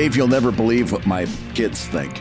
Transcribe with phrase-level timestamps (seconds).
[0.00, 2.18] Dave, you'll never believe what my kids think.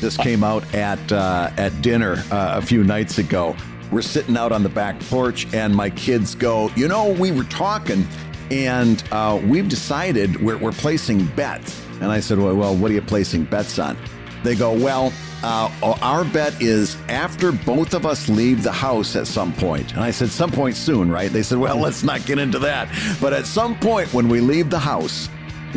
[0.00, 3.54] This came out at uh, at dinner uh, a few nights ago.
[3.92, 7.44] We're sitting out on the back porch, and my kids go, You know, we were
[7.44, 8.04] talking,
[8.50, 11.80] and uh, we've decided we're, we're placing bets.
[12.00, 13.96] And I said, well, well, what are you placing bets on?
[14.42, 15.12] They go, Well,
[15.44, 15.70] uh,
[16.02, 19.92] our bet is after both of us leave the house at some point.
[19.92, 21.30] And I said, Some point soon, right?
[21.30, 22.88] They said, Well, let's not get into that.
[23.20, 25.28] But at some point when we leave the house,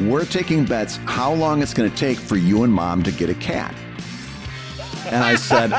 [0.07, 3.29] we're taking bets how long it's going to take for you and mom to get
[3.29, 3.73] a cat.
[5.05, 5.71] And I said,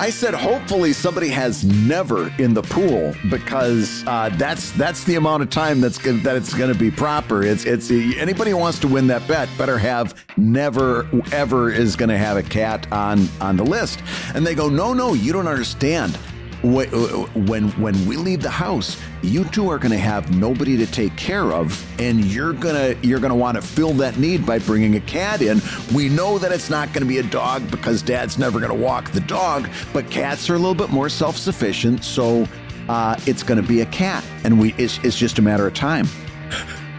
[0.00, 5.44] I said, hopefully somebody has never in the pool because uh, that's that's the amount
[5.44, 7.44] of time that's that it's going to be proper.
[7.44, 12.08] It's it's anybody who wants to win that bet better have never ever is going
[12.08, 14.02] to have a cat on on the list.
[14.34, 16.18] And they go, no, no, you don't understand
[16.62, 21.16] when when we leave the house, you two are going to have nobody to take
[21.16, 25.00] care of, and you're gonna you're gonna want to fill that need by bringing a
[25.00, 25.60] cat in.
[25.94, 28.78] We know that it's not going to be a dog because Dad's never going to
[28.78, 32.46] walk the dog, but cats are a little bit more self sufficient, so
[32.88, 35.74] uh, it's going to be a cat, and we it's, it's just a matter of
[35.74, 36.06] time.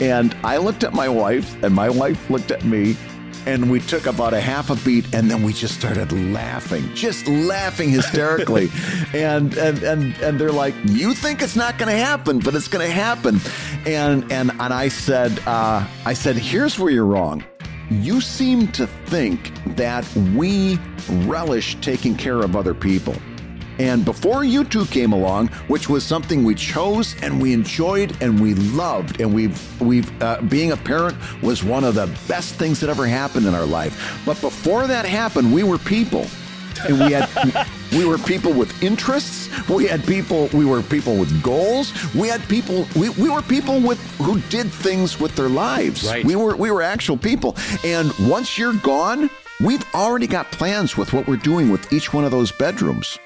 [0.02, 2.98] And I looked at my wife, and my wife looked at me,
[3.46, 7.28] and we took about a half a beat and then we just started laughing just
[7.28, 8.70] laughing hysterically.
[9.14, 12.68] And, and and and they're like you think it's not going to happen but it's
[12.68, 13.40] going to happen.
[13.86, 17.44] And and and i said uh, i said here's where you're wrong.
[17.90, 20.80] You seem to think that we
[21.28, 23.16] relish taking care of other people
[23.80, 28.40] and before you two came along, which was something we chose and we enjoyed and
[28.40, 32.80] we loved, and we've we've uh, being a parent was one of the best things
[32.80, 34.22] that ever happened in our life.
[34.26, 36.26] But before that happened, we were people,
[36.88, 37.28] and we had
[37.92, 39.50] we were people with interests.
[39.70, 40.50] We had people.
[40.54, 41.94] We were people with goals.
[42.14, 42.86] We had people.
[42.96, 46.06] We, we were people with who did things with their lives.
[46.08, 46.26] Right.
[46.26, 47.56] We were we were actual people.
[47.84, 49.30] And once you're gone,
[49.62, 53.18] we've already got plans with what we're doing with each one of those bedrooms.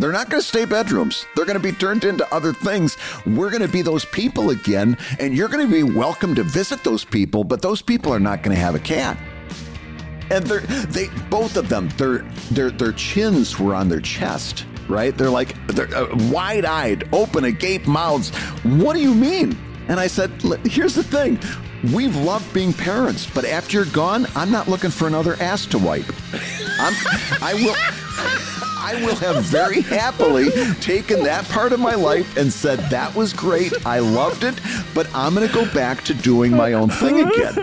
[0.00, 1.26] They're not going to stay bedrooms.
[1.36, 2.96] They're going to be turned into other things.
[3.26, 6.82] We're going to be those people again, and you're going to be welcome to visit
[6.82, 9.18] those people, but those people are not going to have a cat.
[10.30, 12.18] And they're they both of them their
[12.50, 15.14] their their chins were on their chest, right?
[15.16, 18.30] They're like they're uh, wide-eyed, open, agape mouths.
[18.64, 19.58] What do you mean?
[19.88, 20.30] And I said,
[20.64, 21.38] here's the thing.
[21.92, 25.78] We've loved being parents, but after you're gone, I'm not looking for another ass to
[25.78, 26.08] wipe.
[26.78, 26.94] I'm,
[27.42, 28.69] I will.
[28.82, 33.32] I will have very happily taken that part of my life and said, that was
[33.34, 33.74] great.
[33.86, 34.58] I loved it,
[34.94, 37.56] but I'm going to go back to doing my own thing again.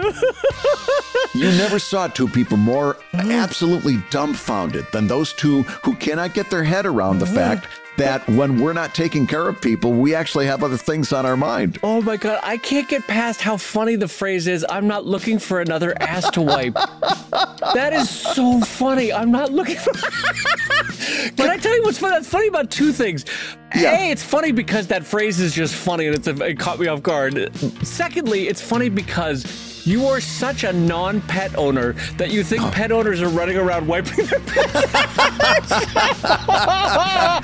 [1.34, 6.64] You never saw two people more absolutely dumbfounded than those two who cannot get their
[6.64, 7.68] head around the fact
[7.98, 11.38] that when we're not taking care of people, we actually have other things on our
[11.38, 11.80] mind.
[11.84, 15.40] Oh my God, I can't get past how funny the phrase is I'm not looking
[15.40, 16.74] for another ass to wipe.
[16.74, 19.12] that is so funny.
[19.12, 19.92] I'm not looking for.
[21.36, 22.16] Can I tell you what's funny?
[22.16, 23.26] That's funny about two things.
[23.76, 24.00] Yeah.
[24.00, 26.88] A, it's funny because that phrase is just funny and it's a, it caught me
[26.88, 27.56] off guard.
[27.86, 29.44] Secondly, it's funny because
[29.88, 32.70] you are such a non-pet owner that you think oh.
[32.72, 34.68] pet owners are running around wiping their pets.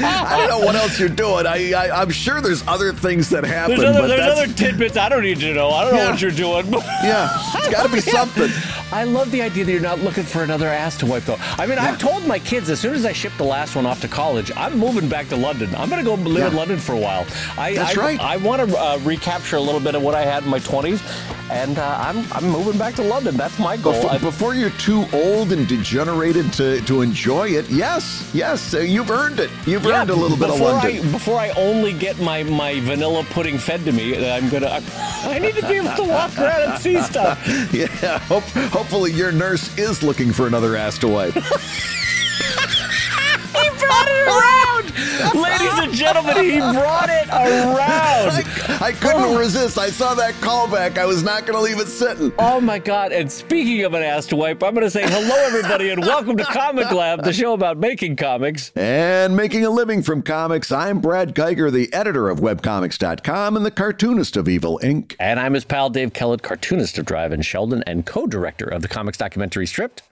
[0.01, 1.47] I don't know what else you're doing.
[1.47, 3.79] I, I am sure there's other things that happen.
[3.79, 5.69] There's other, there's other tidbits I don't need to know.
[5.69, 6.03] I don't yeah.
[6.03, 6.65] know what you're doing.
[7.03, 8.49] yeah, it's got to be something.
[8.91, 11.37] I love the idea that you're not looking for another ass to wipe though.
[11.39, 11.85] I mean, yeah.
[11.85, 14.51] I've told my kids as soon as I ship the last one off to college,
[14.55, 15.73] I'm moving back to London.
[15.75, 16.47] I'm going to go live yeah.
[16.49, 17.25] in London for a while.
[17.57, 18.19] I, That's I, right.
[18.19, 21.01] I want to uh, recapture a little bit of what I had in my 20s,
[21.49, 23.37] and uh, I'm I'm moving back to London.
[23.37, 23.93] That's my goal.
[23.93, 29.11] Before, before, you're too old and degenerated to, to enjoy it, yes, yes, uh, you've
[29.11, 29.51] earned it.
[29.67, 31.07] You've yeah, earned a little bit of London.
[31.07, 34.67] I, before I only get my, my vanilla pudding fed to me, I'm gonna.
[34.67, 34.81] I,
[35.35, 37.39] I need to be able to walk around and see stuff.
[37.73, 41.35] yeah, hope, hopefully your nurse is looking for another ass to wipe.
[43.85, 44.63] brought it around.
[45.35, 48.43] Ladies and gentlemen, he brought it around.
[48.43, 49.37] I, I couldn't oh.
[49.37, 49.77] resist.
[49.77, 50.97] I saw that callback.
[50.97, 52.31] I was not going to leave it sitting.
[52.39, 53.11] Oh my God.
[53.11, 56.35] And speaking of an ass to wipe, I'm going to say hello, everybody, and welcome
[56.37, 60.71] to Comic Lab, the show about making comics and making a living from comics.
[60.71, 65.15] I'm Brad Guigar, the editor of webcomics.com and the cartoonist of Evil Inc.
[65.19, 68.81] And I'm his pal Dave Kellett, cartoonist of Drive and Sheldon and co director of
[68.81, 70.03] the comics documentary Stripped.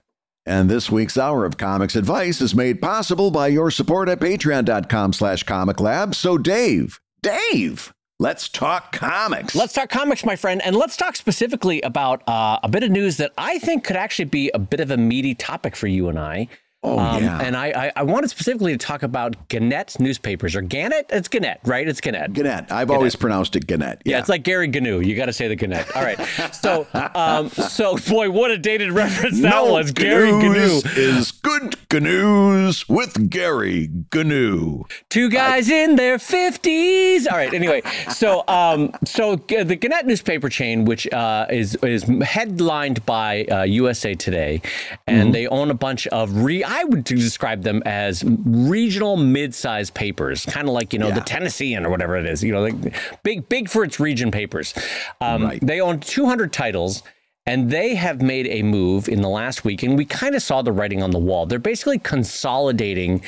[0.44, 5.12] And this week's Hour of Comics Advice is made possible by your support at patreon.com
[5.12, 6.16] slash comic lab.
[6.16, 9.54] So Dave, Dave, let's talk comics.
[9.54, 10.60] Let's talk comics, my friend.
[10.64, 14.24] And let's talk specifically about uh, a bit of news that I think could actually
[14.24, 16.48] be a bit of a meaty topic for you and I.
[16.84, 17.38] Oh, Um, yeah.
[17.40, 21.06] And I, I, I wanted specifically to talk about Gannett newspapers or Gannett.
[21.10, 21.86] It's Gannett, right?
[21.86, 22.32] It's Gannett.
[22.32, 22.72] Gannett.
[22.72, 24.02] I've always pronounced it Gannett.
[24.04, 25.00] Yeah, it's like Gary Gnu.
[25.00, 25.94] You got to say the Gannett.
[25.96, 26.18] All right.
[26.52, 29.92] So, um, so boy, what a dated reference that no, was.
[29.92, 30.80] Gary Gnu.
[30.96, 34.84] Is good Gnu's with Gary Gnu.
[35.08, 37.26] Two guys in their fifties.
[37.28, 37.52] All right.
[37.54, 37.82] Anyway,
[38.12, 44.14] so um, so the Gannett newspaper chain, which uh, is is headlined by uh, USA
[44.14, 44.60] Today,
[45.06, 45.30] and Mm-hmm.
[45.32, 46.64] they own a bunch of re.
[46.74, 51.24] I would describe them as regional mid-sized papers, kind of like you know the Yeah.
[51.24, 52.42] Tennessean or whatever it is.
[52.42, 52.74] You know, like
[53.22, 54.72] big big for its region papers.
[55.20, 55.60] Um, Right.
[55.64, 57.02] They own 200 titles.
[57.44, 60.62] And they have made a move in the last week, and we kind of saw
[60.62, 61.44] the writing on the wall.
[61.44, 63.20] They're basically consolidating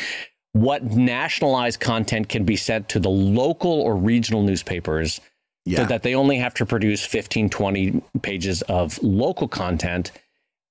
[0.53, 5.21] what nationalized content can be sent to the local or regional newspapers
[5.65, 5.79] Yeah.
[5.79, 10.13] so that they only have to produce 15 20 pages of local content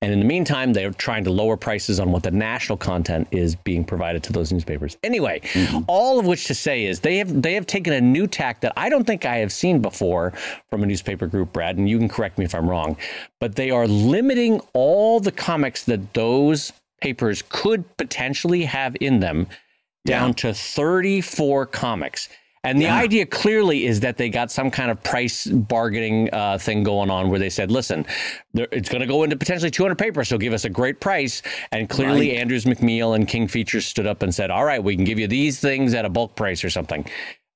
[0.04, 3.56] and in the meantime they're trying to lower prices on what the national content is
[3.56, 4.98] being provided to those newspapers.
[5.04, 5.80] Anyway mm-hmm.
[5.88, 8.74] all of which to say is they have they have taken a new tack that
[8.78, 10.34] i don't think i have seen before
[10.70, 12.98] from a newspaper group brad and you can correct me if i'm wrong
[13.40, 16.74] but they are limiting all the comics that those
[17.04, 19.48] papers could potentially have in them
[20.06, 22.30] down to 34 comics.
[22.66, 26.82] And the idea clearly is that they got some kind of price bargaining uh, thing
[26.84, 28.06] going on where they said, listen,
[28.54, 31.42] there, it's going to go into potentially 200 papers, so give us a great price.
[31.74, 32.40] And clearly, Right.
[32.40, 35.28] Andrews McMeel and King Features stood up and said, all right, we can give you
[35.28, 37.06] these things at a bulk price or something.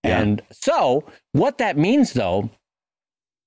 [0.04, 0.20] Yeah.
[0.22, 2.50] And so, what that means, though,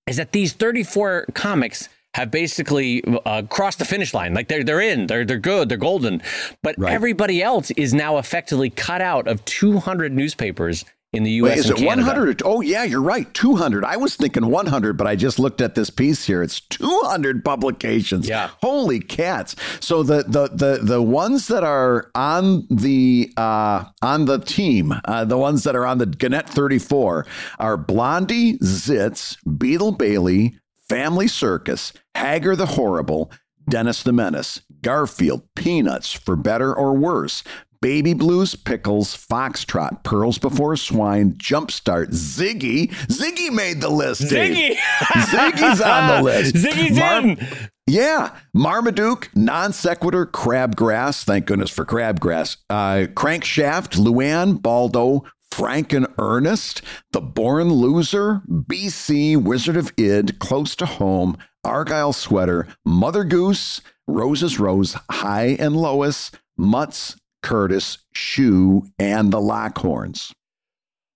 [0.06, 4.34] is that these 34 comics have basically uh, crossed the finish line.
[4.34, 6.22] Like they're they're in, they're they're good, they're golden.
[6.62, 6.92] But Right.
[6.92, 11.50] everybody else is now effectively cut out of 200 newspapers in the U.S.
[11.50, 12.06] Wait, is and it Canada.
[12.06, 12.42] 100?
[12.44, 13.32] Oh, yeah, you're right.
[13.34, 13.84] 200.
[13.84, 16.42] I was thinking 100, but I just looked at this piece here.
[16.42, 18.28] It's 200 publications.
[18.28, 18.50] Yeah.
[18.62, 19.56] Holy cats.
[19.80, 25.24] So the the the the ones that are on the uh on the team, uh,
[25.24, 27.26] the ones that are on the Gannett 34
[27.58, 30.58] are Blondie, Zits, Beetle Bailey,
[30.88, 33.32] Family Circus, Hagar the Horrible,
[33.68, 37.42] Dennis the Menace, Garfield, Peanuts, For Better or Worse,
[37.82, 42.90] Baby Blues, Pickles, Foxtrot, Pearls Before Swine, Jumpstart, Ziggy.
[43.06, 44.28] Ziggy made the list.
[44.28, 44.76] Dave.
[44.76, 44.76] Ziggy!
[45.22, 46.54] Ziggy's on the list.
[46.56, 47.46] Ziggy's Mar- in.
[47.86, 48.36] Yeah.
[48.54, 51.24] Marmaduke, Non Sequitur, Crabgrass.
[51.24, 52.58] Thank goodness for Crabgrass.
[52.68, 60.76] Uh, Crankshaft, Luann, Baldo, Frank and Ernest, The Born Loser, BC, Wizard of Id, Close
[60.76, 69.32] to Home, Argyle Sweater, Mother Goose, Rose's Rose, Hi and Lois, Mutts, Curtis, Shoe, and
[69.32, 70.32] the Lockhorns.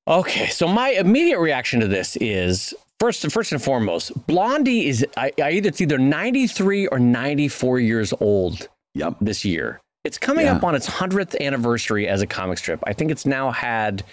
[0.06, 5.32] Okay, so my immediate reaction to this is first, first and foremost, Blondie is I,
[5.42, 9.16] I either it's either 93 or 94 years old Yep.
[9.20, 9.80] this year.
[10.04, 10.56] It's coming Yeah.
[10.56, 12.80] up on its 100th anniversary as a comic strip.
[12.86, 14.04] I think it's now had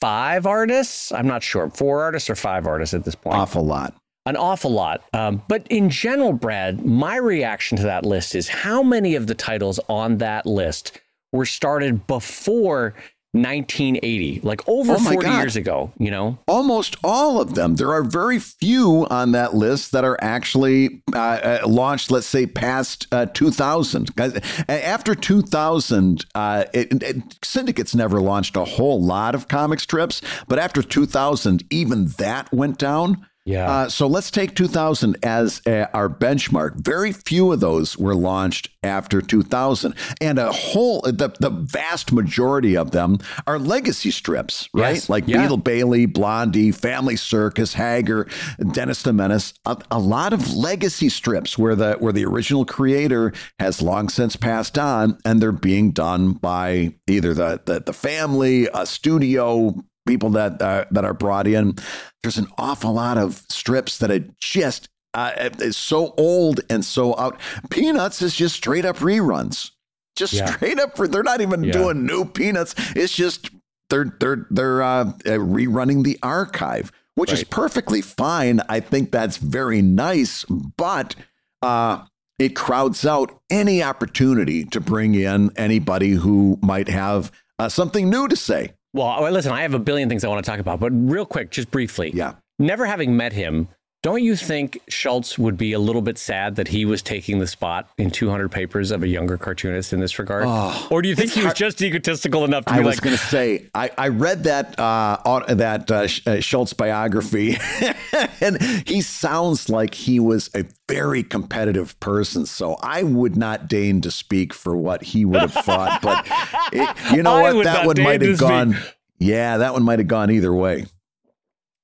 [0.00, 1.12] five artists.
[1.12, 3.36] I'm not sure, four artists or five artists at this point.
[3.36, 3.94] Awful lot.
[4.26, 5.02] An awful lot.
[5.12, 9.34] Um, but in general, Brad, my reaction to that list is how many of the
[9.34, 10.98] titles on that list
[11.34, 12.94] were started before
[13.32, 15.38] 1980, like over Oh 40 God.
[15.40, 16.38] years ago, you know?
[16.46, 17.74] Almost all of them.
[17.74, 22.46] There are very few on that list that are actually uh, uh, launched, let's say,
[22.46, 24.14] past uh, 2000.
[24.14, 29.80] 'Cause, uh, After 2000, uh, it, it, Syndicate's never launched a whole lot of comic
[29.80, 33.26] strips, but after 2000, even that went down.
[33.44, 33.70] Yeah.
[33.70, 36.76] Uh, so let's take 2000 as uh, our benchmark.
[36.76, 42.76] Very few of those were launched after 2000, and a whole the, the vast majority
[42.76, 44.94] of them are legacy strips, right?
[44.94, 45.08] Yes.
[45.10, 45.42] Like Yeah.
[45.42, 48.26] Beetle Bailey, Blondie, Family Circus, Hagar,
[48.72, 49.52] Dennis the Menace.
[49.66, 54.36] A, a lot of legacy strips where the where the original creator has long since
[54.36, 59.74] passed on, and they're being done by either the the, the family, a studio,
[60.06, 61.76] people that uh, that are brought in.
[62.22, 67.16] There's an awful lot of strips that are just uh, is so old and so
[67.18, 67.40] out.
[67.70, 69.70] Peanuts is just straight up reruns.
[70.16, 70.46] Just Yeah.
[70.54, 70.96] straight up.
[70.96, 71.72] for, They're not even Yeah.
[71.72, 72.74] doing new Peanuts.
[72.96, 73.50] It's just
[73.90, 78.60] they're they're they're uh, uh, rerunning the archive, which is perfectly fine.
[78.68, 81.14] I think that's very nice, but
[81.62, 82.04] uh,
[82.38, 88.26] it crowds out any opportunity to bring in anybody who might have uh, something new
[88.28, 88.72] to say.
[88.94, 91.50] Well, listen, I have a billion things I want to talk about, but real quick,
[91.50, 92.12] just briefly.
[92.14, 92.34] Yeah.
[92.60, 93.68] Never having met him,
[94.04, 97.46] don't you think Schulz would be a little bit sad that he was taking the
[97.46, 100.44] spot in 200 papers of a younger cartoonist in this regard?
[100.46, 103.16] Oh, or do you think he was just egotistical enough to I be was going
[103.16, 107.56] to say I, I read that uh, that uh, uh, Schulz biography,
[108.42, 112.44] and he sounds like he was a very competitive person.
[112.44, 116.26] So I would not deign to speak for what he would have thought, but
[116.74, 117.54] it, you know I what?
[117.56, 118.46] would That one might have speak.
[118.48, 118.76] gone.
[119.18, 120.84] Yeah, that one might have gone either way.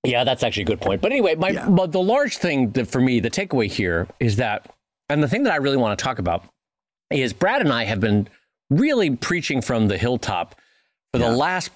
[0.05, 1.03] Yeah, that's actually a good point.
[1.03, 1.69] But anyway, my Yeah.
[1.69, 4.67] but the large thing that for me, the takeaway here is that,
[5.09, 6.45] and the thing that I really want to talk about
[7.11, 8.29] is Brad and I have been
[8.71, 10.55] really preaching from the hilltop
[11.13, 11.29] for Yeah.
[11.31, 11.71] the last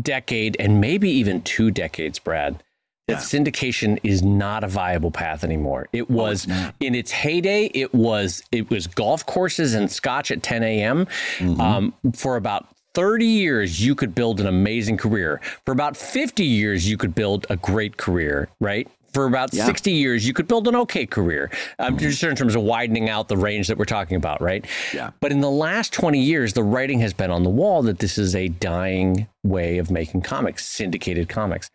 [0.00, 2.62] decade and maybe even two decades, Brad.
[3.08, 3.18] That Yeah.
[3.20, 5.88] syndication is not a viable path anymore.
[5.92, 6.74] It was not.
[6.80, 7.66] in its heyday.
[7.72, 11.06] It was it was golf courses and scotch at 10 a.m.
[11.38, 11.60] Mm-hmm.
[11.60, 15.38] Um, for about 30 years, you could build an amazing career.
[15.66, 18.88] For about 50 years, you could build a great career, right?
[19.12, 19.66] For about Yeah.
[19.66, 23.28] 60 years, you could build an okay career, um, just in terms of widening out
[23.28, 24.64] the range that we're talking about, right?
[24.94, 25.10] Yeah.
[25.20, 28.16] But in the last 20 years, the writing has been on the wall that this
[28.16, 31.68] is a dying way of making comics, syndicated comics.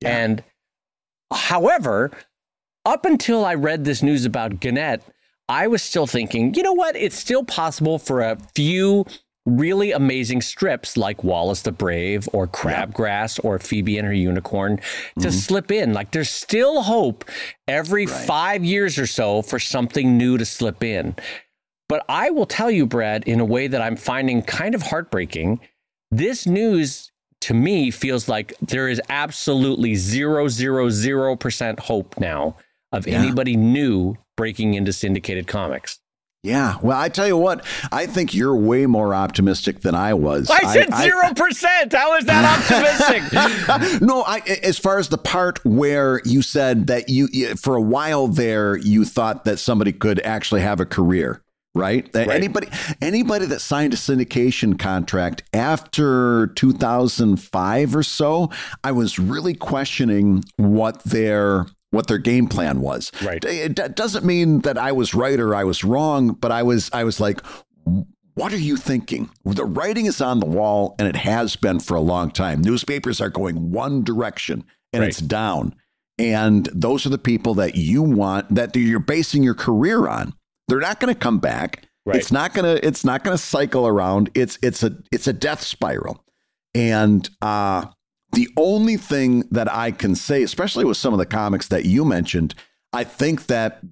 [0.00, 0.16] Yeah.
[0.16, 0.44] And
[1.32, 2.12] however,
[2.86, 5.02] up until I read this news about Gannett,
[5.48, 6.94] I was still thinking, you know what?
[6.94, 9.04] It's still possible for a few
[9.46, 14.82] really amazing strips like Wallace the Brave or Crabgrass or Phoebe and her Unicorn to
[15.20, 15.30] mm-hmm.
[15.30, 15.92] slip in.
[15.92, 17.24] Like there's still hope
[17.66, 18.26] every Right.
[18.26, 21.16] five years or so for something new to slip in.
[21.88, 25.60] But I will tell you, Brad, in a way that I'm finding kind of heartbreaking,
[26.10, 32.56] this news to me feels like there is absolutely zero, zero, zero percent hope now
[32.92, 33.18] of Yeah.
[33.18, 35.98] anybody new breaking into syndicated comics.
[36.42, 36.76] Yeah.
[36.82, 40.48] Well, I tell you what, I think you're way more optimistic than I was.
[40.50, 41.92] I said zero percent.
[41.92, 43.20] How is that
[43.68, 44.00] optimistic?
[44.02, 47.82] no, I as far as the part where you said that you you- for a
[47.82, 51.42] while there you thought that somebody could actually have a career,
[51.74, 52.08] right?
[52.14, 52.30] Right.
[52.30, 52.68] Anybody
[53.02, 58.50] anybody that signed a syndication contract after 2005 or so,
[58.82, 63.10] I was really questioning what their what their game plan was.
[63.22, 63.44] Right.
[63.44, 67.04] It doesn't mean that I was right or I was wrong, but I was I
[67.04, 67.40] was like
[68.34, 69.28] what are you thinking?
[69.44, 72.62] The writing is on the wall and it has been for a long time.
[72.62, 75.08] Newspapers are going one direction and Right.
[75.10, 75.74] it's down.
[76.18, 80.32] And those are the people that you want that you're basing your career on.
[80.68, 81.86] They're not going to come back.
[82.06, 82.16] Right.
[82.16, 84.30] It's not going to it's not going to cycle around.
[84.34, 86.24] It's it's a it's a death spiral.
[86.74, 87.86] And uh
[88.32, 92.04] the only thing that I can say, especially with some of the comics that you
[92.04, 92.54] mentioned,
[92.92, 93.82] I think that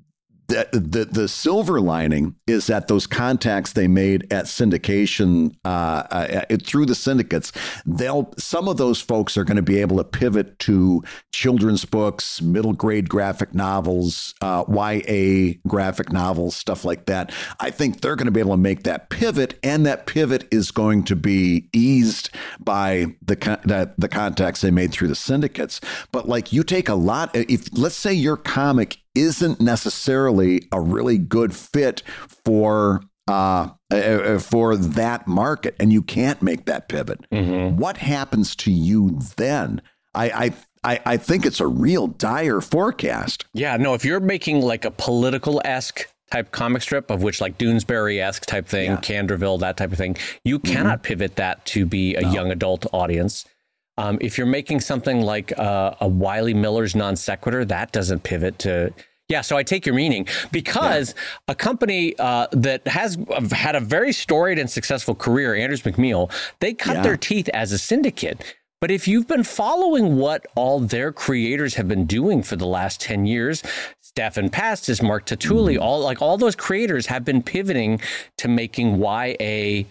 [0.49, 6.57] the, the the silver lining is that those contacts they made at syndication uh, uh,
[6.65, 7.53] through the syndicates,
[7.85, 11.03] they'll some of those folks are going to be able to pivot to
[11.33, 17.31] children's books, middle grade graphic novels, uh, YA graphic novels, stuff like that.
[17.61, 20.71] I think they're going to be able to make that pivot, and that pivot is
[20.71, 23.37] going to be eased by the
[23.67, 25.79] that the contacts they made through the syndicates.
[26.11, 31.19] But like you take a lot, if let's say your comic isn't necessarily a really
[31.19, 32.03] good fit
[32.45, 37.21] for uh, uh, for that market, and you can't make that pivot.
[37.31, 39.83] What happens to you then?
[40.15, 40.53] I, I
[40.95, 43.45] I I think it's a real dire forecast.
[43.53, 47.57] yeah, no, if you're making like a political esque type comic strip of which like
[47.59, 48.97] Doonesbury esque type thing, Yeah.
[48.97, 49.33] Mm-hmm.
[49.33, 53.45] Candorville, that type of thing, you cannot pivot that to be a young adult audience.
[53.99, 58.59] Um, if you're making something like uh, a Wiley Miller's non sequitur, that doesn't pivot
[58.61, 58.93] to.
[59.29, 61.15] Yeah, so I take your meaning because
[61.49, 63.19] a company uh, that has
[63.53, 67.03] had a very storied and successful career, Andrews McMeel, they cut Yeah.
[67.03, 68.43] their teeth as a syndicate.
[68.81, 73.01] But if you've been following what all their creators have been doing for the last
[73.03, 73.63] 10 years,
[74.01, 78.01] Stephan Pastis, Mark Tatulli, all like all those creators have been pivoting
[78.39, 79.85] to making YA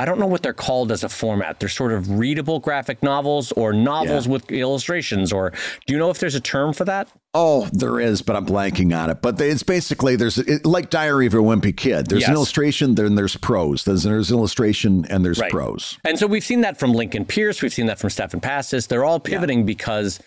[0.00, 1.60] I don't know what they're called as a format.
[1.60, 5.50] They're sort of readable graphic novels or novels with illustrations or
[5.86, 7.12] do you know if there's a term for that?
[7.34, 9.20] Oh, there is, but I'm blanking on it.
[9.20, 12.06] But it's basically there's it, like Diary of a Wimpy Kid.
[12.06, 12.28] There's Yes.
[12.30, 13.84] an illustration, then there's prose.
[13.84, 15.50] There's there's illustration and there's Right.
[15.52, 15.98] prose.
[16.04, 18.88] And so we've seen that from Lincoln Peirce, we've seen that from Stephan Pastis.
[18.88, 20.18] They're all pivoting because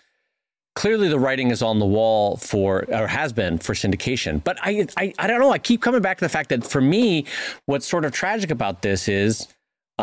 [0.76, 4.44] clearly the writing is on the wall for or has been for syndication.
[4.44, 5.52] But I, I I don't know.
[5.52, 7.26] I keep coming back to the fact that for me,
[7.66, 9.48] what's sort of tragic about this is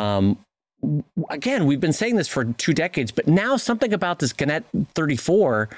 [0.01, 0.39] um
[1.29, 4.65] again, we've been saying this for two decades, but now something about this Gannett
[4.95, 5.69] 34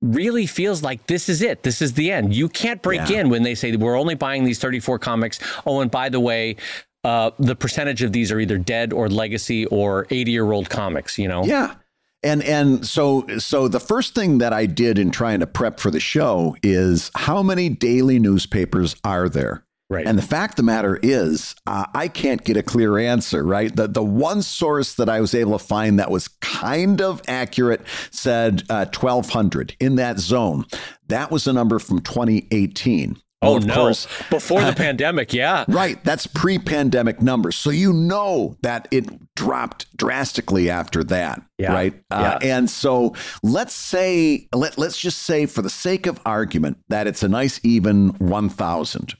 [0.00, 1.62] really feels like this is it.
[1.62, 2.34] This is the end.
[2.34, 3.20] You can't break Yeah.
[3.20, 5.38] in when they say we're only buying these 34 comics.
[5.66, 6.56] Oh, and by the way,
[7.04, 11.18] uh, the percentage of these are either dead or legacy or 80 year old comics,
[11.18, 11.44] you know?
[11.44, 11.74] Yeah.
[12.22, 15.90] And and so so the first thing that I did in trying to prep for
[15.90, 19.64] the show is how many daily newspapers are there?
[19.90, 20.06] Right.
[20.06, 23.74] And the fact of the matter is, uh, I can't get a clear answer, right?
[23.74, 27.82] The, the one source that I was able to find that was kind of accurate
[28.10, 30.64] said uh, 1,200 in that zone.
[31.08, 33.20] That was a number from 2018.
[33.42, 33.74] Oh, no.
[33.74, 35.66] Course, Before the uh, pandemic, yeah.
[35.68, 36.02] Right.
[36.02, 37.56] That's pre pandemic numbers.
[37.56, 41.42] So you know that it dropped drastically after that.
[41.58, 41.74] Yeah.
[41.74, 41.94] Right.
[42.10, 42.56] Uh, yeah.
[42.56, 47.22] and so let's say, let, let's just say, for the sake of argument, that it's
[47.22, 49.14] a nice even 1,000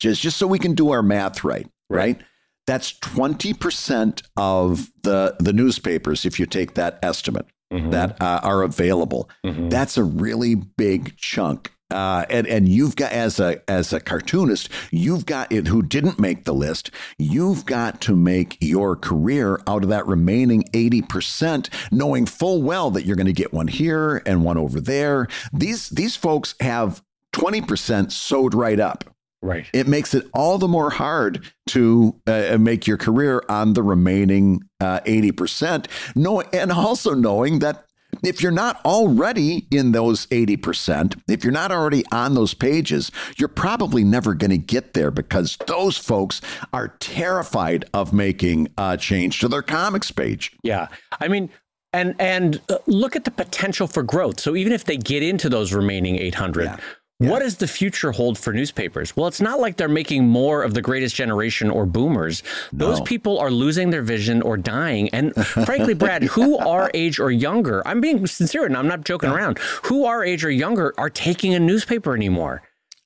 [0.00, 2.20] just just so we can do our math right, right?
[2.66, 7.90] That's 20% of the the newspapers if you take that estimate mm-hmm.
[7.90, 9.30] that uh, are available.
[9.44, 9.68] Mm-hmm.
[9.68, 11.72] That's a really big chunk.
[11.90, 16.20] Uh, and and you've got as a as a cartoonist, you've got it who didn't
[16.20, 16.92] make the list.
[17.18, 22.92] You've got to make your career out of that remaining eighty percent, knowing full well
[22.92, 25.26] that you're going to get one here and one over there.
[25.52, 27.02] These these folks have
[27.32, 29.04] twenty percent sewed right up.
[29.42, 29.66] Right.
[29.72, 34.62] It makes it all the more hard to uh, make your career on the remaining
[34.80, 35.86] uh, 80%.
[36.14, 37.86] Knowing, and also knowing that
[38.22, 43.48] if you're not already in those 80%, if you're not already on those pages, you're
[43.48, 46.40] probably never going to get there because those folks
[46.72, 50.52] are terrified of making a change to their comics page.
[50.62, 50.88] Yeah.
[51.18, 51.50] I mean,
[51.92, 54.38] and and uh, look at the potential for growth.
[54.38, 56.76] So even if they get into those remaining 800, yeah.
[57.20, 57.30] Yeah.
[57.30, 59.14] What does the future hold for newspapers?
[59.14, 62.42] Well, it's not like they're making more of the greatest generation or boomers.
[62.72, 65.10] Those people are losing their vision or dying.
[65.10, 69.30] And frankly, Brad, who our age or younger, I'm being sincere and I'm not joking
[69.30, 69.36] yeah.
[69.36, 72.62] around, who our age or younger are taking a newspaper anymore?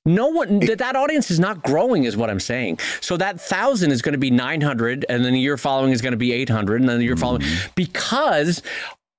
[0.07, 2.77] No one that that audience is not growing, is what I'm saying.
[3.01, 6.11] So that thousand is going to be 900, and then the year following is going
[6.11, 7.21] to be 800, and then the year mm-hmm.
[7.21, 7.43] following
[7.73, 8.61] because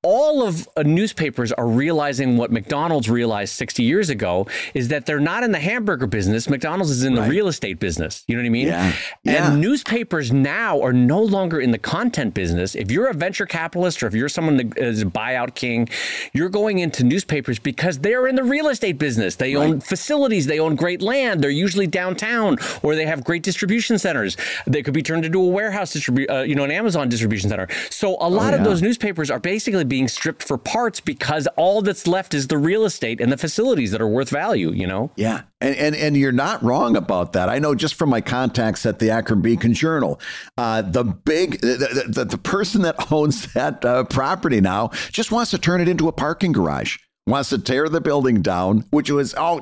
[0.02, 5.18] all of uh, newspapers are realizing what McDonald's realized 60 years ago is that they're
[5.18, 6.48] not in the hamburger business.
[6.48, 7.24] McDonald's is in right.
[7.24, 8.22] the real estate business.
[8.28, 8.68] You know what I mean?
[8.68, 8.92] Yeah.
[9.24, 9.56] And yeah.
[9.56, 12.74] newspapers now are no longer in the content business.
[12.74, 15.88] If you're a venture capitalist or if you're someone that is a buyout king,
[16.32, 19.34] you're going into newspapers because they're in the real estate business.
[19.36, 19.68] They right.
[19.68, 21.42] own facilities, they own great land.
[21.42, 24.36] They're usually downtown or they have great distribution centers.
[24.66, 27.66] They could be turned into a warehouse distribution, uh, you know, an Amazon distribution center.
[27.90, 28.56] So a lot oh, yeah.
[28.56, 32.58] of those newspapers are basically being stripped for parts because all that's left is the
[32.58, 35.10] real estate and the facilities that are worth value, you know?
[35.16, 35.42] Yeah.
[35.60, 37.48] And, and, and you're not wrong about that.
[37.48, 40.20] I know just from my contacts at the Akron Beacon Journal,
[40.58, 45.50] uh, the big, the, the, the, person that owns that uh, property now just wants
[45.52, 49.34] to turn it into a parking garage wants to tear the building down, which was
[49.34, 49.60] all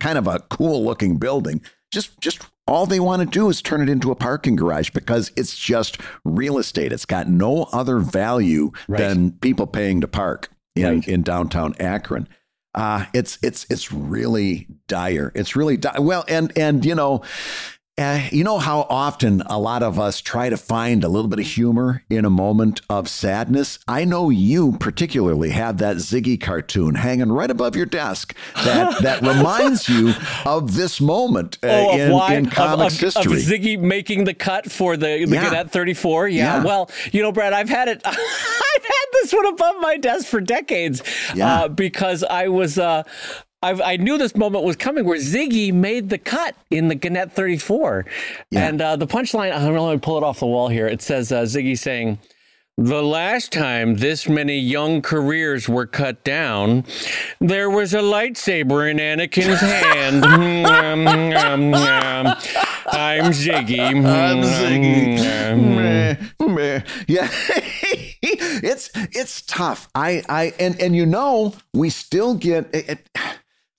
[0.00, 1.62] kind of a cool looking building.
[1.90, 5.30] Just just all they want to do is turn it into a parking garage because
[5.36, 6.92] it's just real estate.
[6.92, 8.98] It's got no other value right.
[8.98, 11.08] than people paying to park in, right.
[11.08, 12.28] in downtown Akron.
[12.74, 15.32] Uh, it's it's it's really dire.
[15.34, 17.22] It's really di- well, and and you know,
[17.98, 21.38] uh, you know how often a lot of us try to find a little bit
[21.38, 23.78] of humor in a moment of sadness?
[23.88, 29.22] I know you particularly have that Ziggy cartoon hanging right above your desk that, that
[29.22, 30.12] reminds you
[30.44, 32.34] of this moment uh, oh, in, why?
[32.34, 33.32] in comics of, of, history.
[33.32, 35.64] Of Ziggy making the cut for the, the yeah.
[35.64, 36.28] 34.
[36.28, 36.58] Yeah.
[36.58, 36.64] yeah.
[36.64, 38.02] Well, you know, Brad, I've had it.
[38.04, 38.14] I've
[38.84, 41.02] had this one above my desk for decades
[41.34, 41.62] yeah.
[41.62, 42.78] uh, because I was
[43.62, 47.32] uh, I, knew this moment was coming where Ziggy made the cut in the Gannett
[47.32, 48.04] 34.
[48.50, 48.68] Yeah.
[48.68, 50.86] And uh, the punchline, I'm going to pull it off the wall here.
[50.86, 52.18] It says uh, Ziggy saying,
[52.78, 56.84] the last time this many young careers were cut down,
[57.40, 60.24] there was a lightsaber in Anakin's hand.
[60.36, 63.80] Mm, mm, mm, I'm Ziggy.
[63.80, 65.16] I'm Ziggy.
[67.08, 67.28] yeah,
[68.22, 69.88] it's it's tough.
[69.94, 73.08] I I and and you know we still get it, it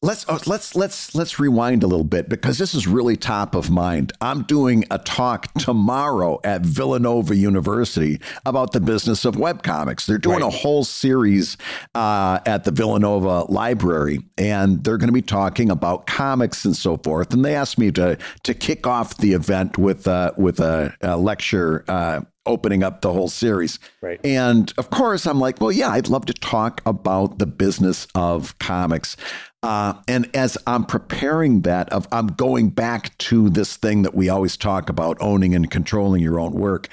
[0.08, 3.70] Let's oh, let's let's let's rewind a little bit because this is really top of
[3.70, 4.14] mind.
[4.22, 10.06] I'm doing a talk tomorrow at Villanova University about the business of webcomics.
[10.06, 10.48] They're doing right.
[10.48, 11.58] a whole series
[11.94, 16.96] uh, at the Villanova Library, and they're going to be talking about comics and so
[16.96, 17.34] forth.
[17.34, 21.18] And they asked me to to kick off the event with uh, with a, a
[21.18, 23.78] lecture uh, opening up the whole series.
[24.02, 24.20] Right.
[24.26, 28.58] And of course, I'm like, well, yeah, I'd love to talk about the business of
[28.58, 29.18] comics.
[29.64, 34.30] Uh, and as I'm preparing that, of I'm going back to this thing that we
[34.30, 36.90] always talk about, owning and controlling your own work.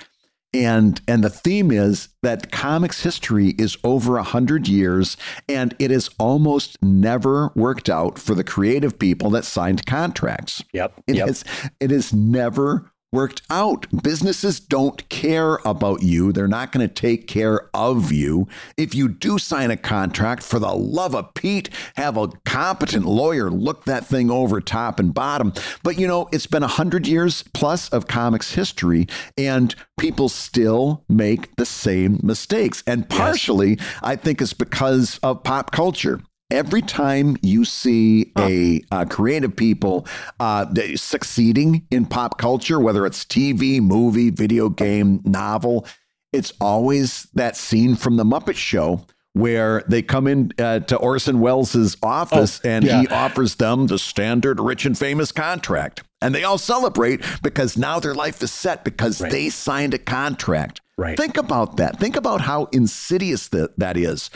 [0.55, 5.17] And and the theme is that comics history is over a hundred years,
[5.49, 10.63] and it has almost never worked out for the creative people that signed contracts.
[10.73, 11.03] Yep.
[11.09, 11.27] It yep.
[11.27, 11.45] has
[11.81, 13.87] it has never worked out.
[14.03, 16.33] Businesses don't care about you.
[16.33, 18.49] They're not going to take care of you.
[18.77, 23.51] If you do sign a contract, for the love of Pete, have a competent lawyer
[23.51, 25.53] look that thing over top and bottom.
[25.85, 29.07] But you know, it's been a hundred years plus of comics history,
[29.39, 32.83] and people still make the same mistakes.
[32.87, 33.99] And partially, yes.
[34.03, 36.21] I think it's because of pop culture
[36.55, 40.07] every time you see a uh, creative people
[40.39, 45.85] uh, succeeding in pop culture, whether it's TV, movie, video game, novel,
[46.33, 51.41] it's always that scene from the Muppet Show where they come in uh, to Orson
[51.41, 53.01] Welles' office oh, and yeah.
[53.01, 56.05] he offers them the standard rich and famous contract.
[56.23, 59.33] And they all celebrate because now their life is set because right.
[59.33, 60.81] they signed a contract.
[60.97, 61.19] Right.
[61.19, 61.99] Think about that.
[61.99, 64.31] Think about how insidious that, that is.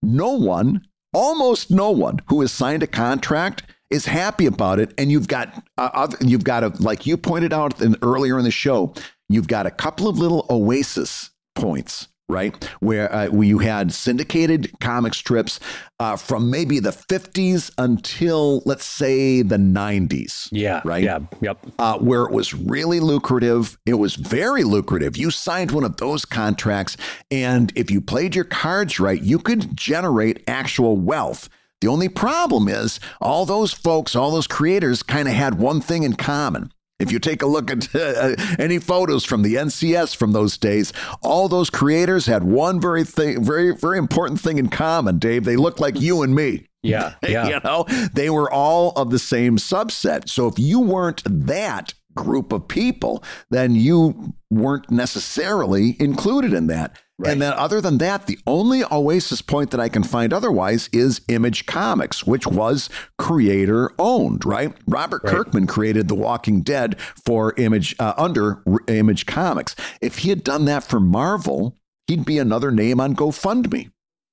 [0.00, 5.10] No one almost no one who has signed a contract is happy about it and
[5.10, 8.92] you've got uh, you've got a like you pointed out in, earlier in the show
[9.28, 12.64] you've got a couple of little oasis points right?
[12.80, 15.58] Where, uh, where you had syndicated comic strips
[15.98, 20.48] uh, from maybe the 50s until, let's say, the 90s.
[20.52, 20.82] Yeah.
[20.84, 21.02] Right?
[21.04, 21.20] Yeah.
[21.40, 21.66] Yep.
[21.78, 23.78] Uh, where it was really lucrative.
[23.86, 25.16] It was very lucrative.
[25.16, 26.96] You signed one of those contracts,
[27.30, 31.48] and if you played your cards right, you could generate actual wealth.
[31.80, 36.02] The only problem is all those folks, all those creators kind of had one thing
[36.02, 36.72] in common.
[36.98, 40.92] If you take a look at uh, any photos from the NCS from those days,
[41.22, 45.18] all those creators had one very thing, very very important thing in common.
[45.18, 46.66] Dave, they looked like you and me.
[46.82, 47.48] Yeah, yeah.
[47.48, 50.28] you know, they were all of the same subset.
[50.28, 56.96] So if you weren't that group of people, then you weren't necessarily included in that.
[57.20, 57.32] Right.
[57.32, 61.20] And then, other than that, the only Oasis point that I can find otherwise is
[61.26, 64.72] Image Comics, which was creator owned, right?
[64.86, 65.34] Robert right.
[65.34, 69.74] Kirkman created The Walking Dead for Image uh, under Image Comics.
[70.00, 71.74] If he had done that for Marvel,
[72.06, 73.90] he'd be another name on GoFundMe.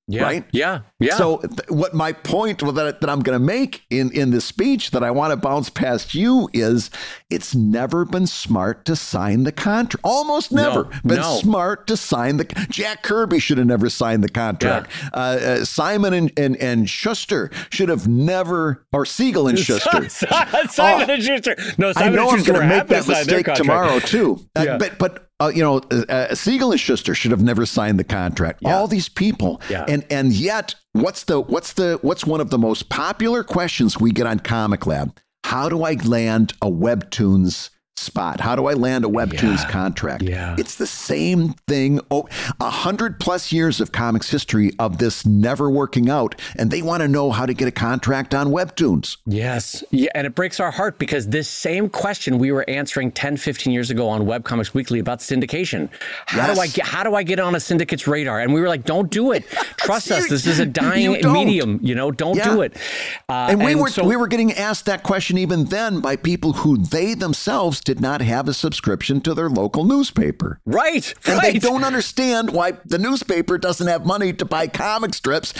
[0.08, 0.22] Yeah.
[0.22, 0.44] Right?
[0.52, 0.80] Yeah.
[1.00, 1.16] Yeah.
[1.16, 4.92] So th- what my point that, that I'm going to make in, in this speech
[4.92, 6.90] that I want to bounce past you is
[7.28, 10.04] it's never been smart to sign the contract.
[10.04, 11.38] Almost never no, been no.
[11.38, 14.92] smart to sign the Jack Kirby should have never signed the contract.
[15.02, 15.08] Yeah.
[15.12, 20.08] Uh, uh, Simon and, and, and Schuster should have never or Siegel and Shuster.
[20.68, 21.56] Simon oh, and Schuster.
[21.78, 24.38] No, Simon I know and Schuster I'm going to make that mistake tomorrow too.
[24.54, 24.78] Uh, yeah.
[24.78, 28.60] But but uh, you know, uh, Siegel and Shuster should have never signed the contract.
[28.62, 28.76] Yeah.
[28.76, 29.84] All these people, yeah.
[29.86, 34.12] and and yet, what's the what's the what's one of the most popular questions we
[34.12, 35.16] get on Comic Lab?
[35.44, 38.40] How do I land a Webtoons spot?
[38.40, 40.22] How do I land a Webtoons yeah, contract?
[40.22, 40.56] Yeah.
[40.58, 42.00] It's the same thing.
[42.10, 42.28] Oh,
[42.60, 47.02] a hundred plus years of comics history of this never working out, and they want
[47.02, 49.16] to know how to get a contract on Webtoons.
[49.26, 49.82] Yes.
[49.90, 53.72] Yeah, and it breaks our heart because this same question we were answering 10, 15
[53.72, 55.88] years ago on Webcomics Weekly about syndication.
[56.26, 56.56] How yes.
[56.56, 58.40] do I get how do I get on a syndicate's radar?
[58.40, 59.48] And we were like, don't do it.
[59.76, 60.28] Trust us.
[60.28, 61.80] This is a dying medium.
[61.82, 62.52] You know, don't yeah.
[62.52, 62.76] do it.
[63.28, 66.16] Uh, and we and were so, we were getting asked that question even then by
[66.16, 70.60] people who they themselves did not have a subscription to their local newspaper.
[70.66, 71.14] Right.
[71.24, 71.52] And right.
[71.52, 75.54] they don't understand why the newspaper doesn't have money to buy comic strips.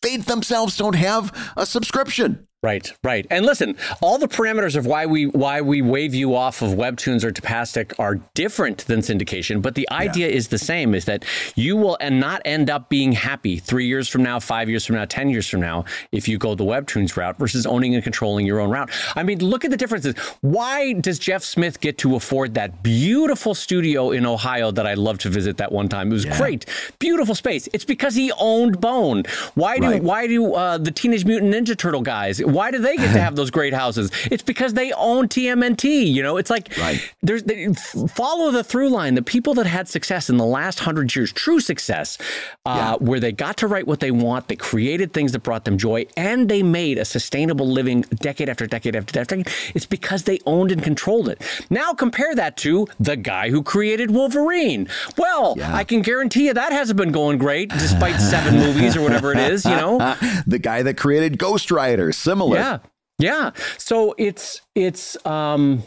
[0.00, 2.48] They themselves don't have a subscription.
[2.66, 3.24] Right, right.
[3.30, 7.22] And listen, all the parameters of why we why we wave you off of Webtoons
[7.22, 10.34] or Tapastic are different than syndication, but the idea yeah.
[10.34, 11.24] is the same: is that
[11.54, 14.96] you will and not end up being happy three years from now, five years from
[14.96, 18.44] now, ten years from now if you go the Webtoons route versus owning and controlling
[18.44, 18.90] your own route.
[19.14, 20.16] I mean, look at the differences.
[20.40, 25.18] Why does Jeff Smith get to afford that beautiful studio in Ohio that I love
[25.18, 26.08] to visit that one time?
[26.08, 26.36] It was yeah.
[26.36, 26.66] great,
[26.98, 27.68] beautiful space.
[27.72, 29.22] It's because he owned Bone.
[29.54, 30.02] Why do right.
[30.02, 32.42] why do uh, the Teenage Mutant Ninja Turtle guys?
[32.56, 34.10] Why do they get to have those great houses?
[34.30, 36.06] It's because they own TMNT.
[36.06, 37.02] You know, it's like right.
[37.22, 37.68] there's they,
[38.08, 39.14] follow the through line.
[39.14, 42.16] The people that had success in the last hundred years, true success,
[42.64, 43.06] uh, yeah.
[43.06, 46.06] where they got to write what they want, they created things that brought them joy,
[46.16, 49.48] and they made a sustainable living decade after decade after decade.
[49.74, 51.42] It's because they owned and controlled it.
[51.68, 54.88] Now compare that to the guy who created Wolverine.
[55.18, 55.76] Well, yeah.
[55.76, 59.38] I can guarantee you that hasn't been going great, despite seven movies or whatever it
[59.38, 59.66] is.
[59.66, 60.16] You know,
[60.46, 62.45] the guy that created Ghost Rider, similar.
[62.54, 62.78] Yeah.
[63.18, 63.52] Yeah.
[63.78, 65.82] So it's it's um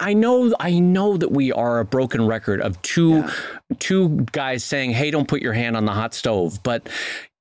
[0.00, 3.30] I know I know that we are a broken record of two yeah.
[3.78, 6.88] two guys saying, "Hey, don't put your hand on the hot stove." But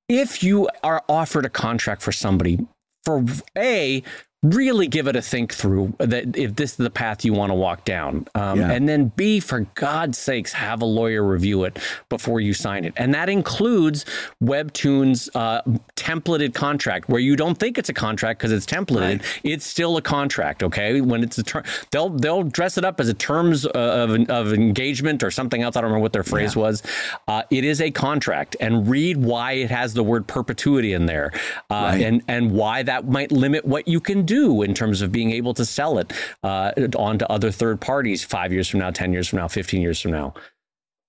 [0.09, 2.59] if you are offered a contract for somebody
[3.05, 3.23] for
[3.57, 4.03] a
[4.41, 7.53] really give it a think through that if this is the path you want to
[7.55, 8.25] walk down.
[8.35, 8.71] Um, Yeah.
[8.71, 12.93] And then B, for God's sakes, have a lawyer review it before you sign it.
[12.95, 14.05] And that includes
[14.41, 15.61] Webtoon's uh,
[15.95, 19.23] templated contract, where you don't think it's a contract because it's templated.
[19.43, 21.01] It's still a contract, okay?
[21.01, 24.53] When it's a term, they'll they'll dress it up as a terms uh, of, of
[24.53, 25.75] engagement or something else.
[25.75, 26.81] I don't remember what their phrase was.
[27.27, 31.31] Uh, it is a contract, and read why it has the word perpetuity in there,
[31.69, 32.01] uh, Right.
[32.01, 35.53] and and why that might limit what you can do in terms of being able
[35.55, 36.13] to sell it
[36.43, 39.81] uh, on to other third parties five years from now, ten years from now, fifteen
[39.81, 40.33] years from now.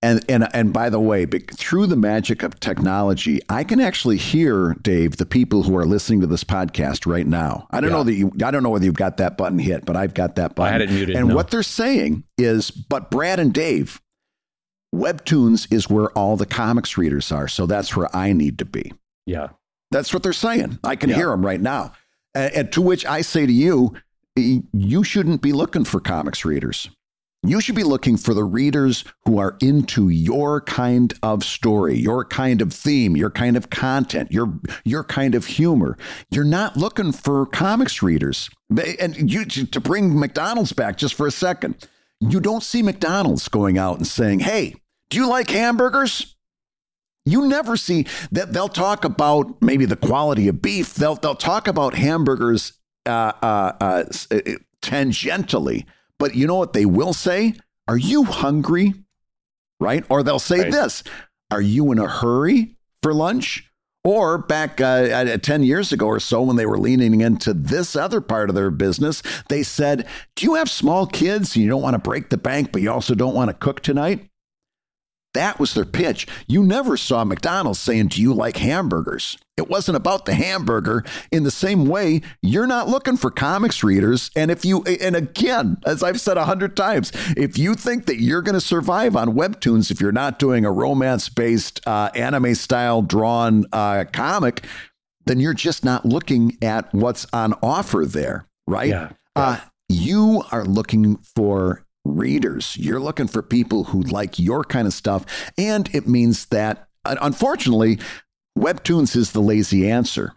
[0.02, 4.74] And and and by the way, through the magic of technology, I can actually hear
[4.80, 7.66] Dave the people who are listening to this podcast right now.
[7.70, 7.96] I don't Yeah.
[7.98, 8.32] know that you.
[8.42, 10.72] I don't know whether you've got that button hit, but I've got that button.
[10.72, 11.34] had it muted, And no.
[11.34, 14.00] what they're saying is, but Brad and Dave,
[14.94, 18.92] Webtoons is where all the comics readers are, so that's where I need to be.
[19.26, 19.48] Yeah.
[19.90, 20.78] That's what they're saying.
[20.82, 21.16] I can Yeah.
[21.16, 21.92] hear them right now.
[22.34, 23.94] And, to which I say to you,
[24.36, 26.88] you shouldn't be looking for comics readers.
[27.42, 32.22] You should be looking for the readers who are into your kind of story, your
[32.22, 35.96] kind of theme, your kind of content, your your kind of humor.
[36.30, 38.50] You're not looking for comics readers.
[39.00, 41.88] And you to bring McDonald's back just for a second.
[42.20, 44.74] You don't see McDonald's going out and saying, "Hey,
[45.08, 46.36] do you like hamburgers?"
[47.26, 50.94] You never see that they'll talk about maybe the quality of beef.
[50.94, 52.72] They'll they'll talk about hamburgers
[53.06, 54.40] uh, uh, uh, uh,
[54.82, 55.84] tangentially,
[56.18, 57.54] but you know what they will say?
[57.88, 58.94] Are you hungry?
[59.78, 60.04] Right?
[60.08, 60.72] Or they'll say Right.
[60.72, 61.02] this:
[61.50, 63.66] Are you in a hurry for lunch?
[64.02, 67.94] Or back uh, uh, 10 years ago or so, when they were leaning into this
[67.94, 70.06] other part of their business, they said,
[70.36, 72.90] Do you have small kids and you don't want to break the bank, but you
[72.90, 74.29] also don't want to cook tonight?
[75.34, 76.26] That was their pitch.
[76.48, 79.38] You never saw McDonald's saying, Do you like hamburgers?
[79.56, 81.04] It wasn't about the hamburger.
[81.30, 84.30] In the same way, you're not looking for comics readers.
[84.34, 88.20] And if you, and again, as I've said a hundred times, if you think that
[88.20, 92.54] you're going to survive on Webtoons if you're not doing a romance based, uh, anime
[92.54, 94.64] style drawn uh, comic,
[95.26, 98.88] then you're just not looking at what's on offer there, right?
[98.88, 99.10] Yeah.
[99.36, 102.76] Uh, you are looking for readers.
[102.78, 105.24] You're looking for people who like your kind of stuff.
[105.58, 107.98] And it means that, unfortunately,
[108.58, 110.32] Webtoons is the lazy answer,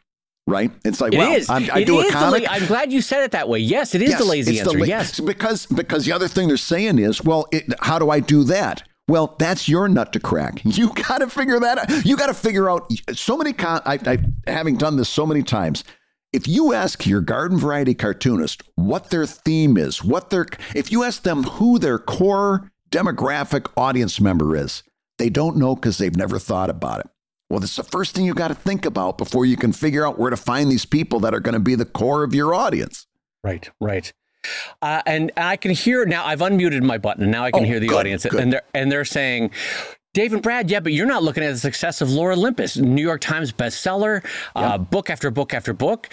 [0.48, 0.72] right?
[0.86, 2.44] It's like, It well, I do a comic.
[2.44, 3.60] la- I'm glad you said it that way.
[3.60, 4.80] Yes, it is the lazy it's the answer.
[4.80, 5.20] la- yes.
[5.20, 8.84] because because the other thing they're saying is, well, it, how do I do that?
[9.10, 10.62] Well, that's your nut to crack.
[10.66, 12.06] You got to figure that out.
[12.06, 13.52] You got to figure out so many.
[13.52, 14.18] Con- I, I,
[14.50, 15.84] having done this so many times,
[16.34, 21.04] if you ask your garden variety cartoonist what their theme is, what their if you
[21.04, 24.84] ask them who their core demographic audience member is,
[25.20, 27.08] they don't know because they've never thought about it.
[27.50, 30.18] Well, that's the first thing you got to think about before you can figure out
[30.18, 33.06] where to find these people that are going to be the core of your audience.
[33.44, 34.12] Right, right.
[34.82, 36.26] Uh, and I can hear now.
[36.26, 38.40] I've unmuted my button, now I can Oh, hear the good, audience, good.
[38.42, 39.52] and they're and they're saying.
[40.14, 43.02] Dave and Brad, yeah, but you're not looking at the success of Lore Olympus, New
[43.02, 44.24] York Times bestseller,
[44.56, 46.10] uh, book after book after book.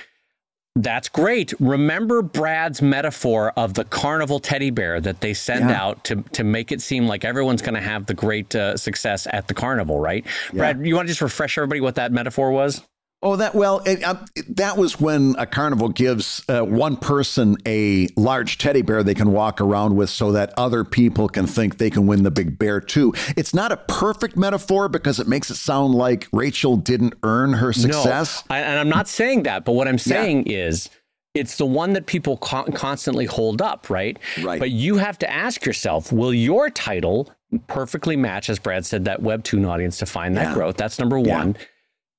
[0.82, 1.52] That's great.
[1.60, 5.82] Remember Brad's metaphor of the carnival teddy bear that they send Yeah.
[5.82, 9.26] out to, to make it seem like everyone's going to have the great uh, success
[9.30, 10.24] at the carnival, right?
[10.52, 12.82] Brad, you want to just refresh everybody what that metaphor was?
[13.22, 14.14] Oh, that well, it, uh,
[14.48, 19.32] that was when a carnival gives uh, one person a large teddy bear they can
[19.32, 22.80] walk around with, so that other people can think they can win the big bear
[22.80, 23.12] too.
[23.36, 27.74] It's not a perfect metaphor because it makes it sound like Rachel didn't earn her
[27.74, 28.42] success.
[28.48, 30.88] No, I, and I'm not saying that, but what I'm saying is
[31.34, 34.18] it's the one that people con- constantly hold up, right?
[34.42, 34.58] Right.
[34.58, 37.30] But you have to ask yourself, will your title
[37.66, 40.54] perfectly match, as Brad said, that Webtoon audience to find that Yeah.
[40.54, 40.76] growth?
[40.78, 41.52] That's number Yeah.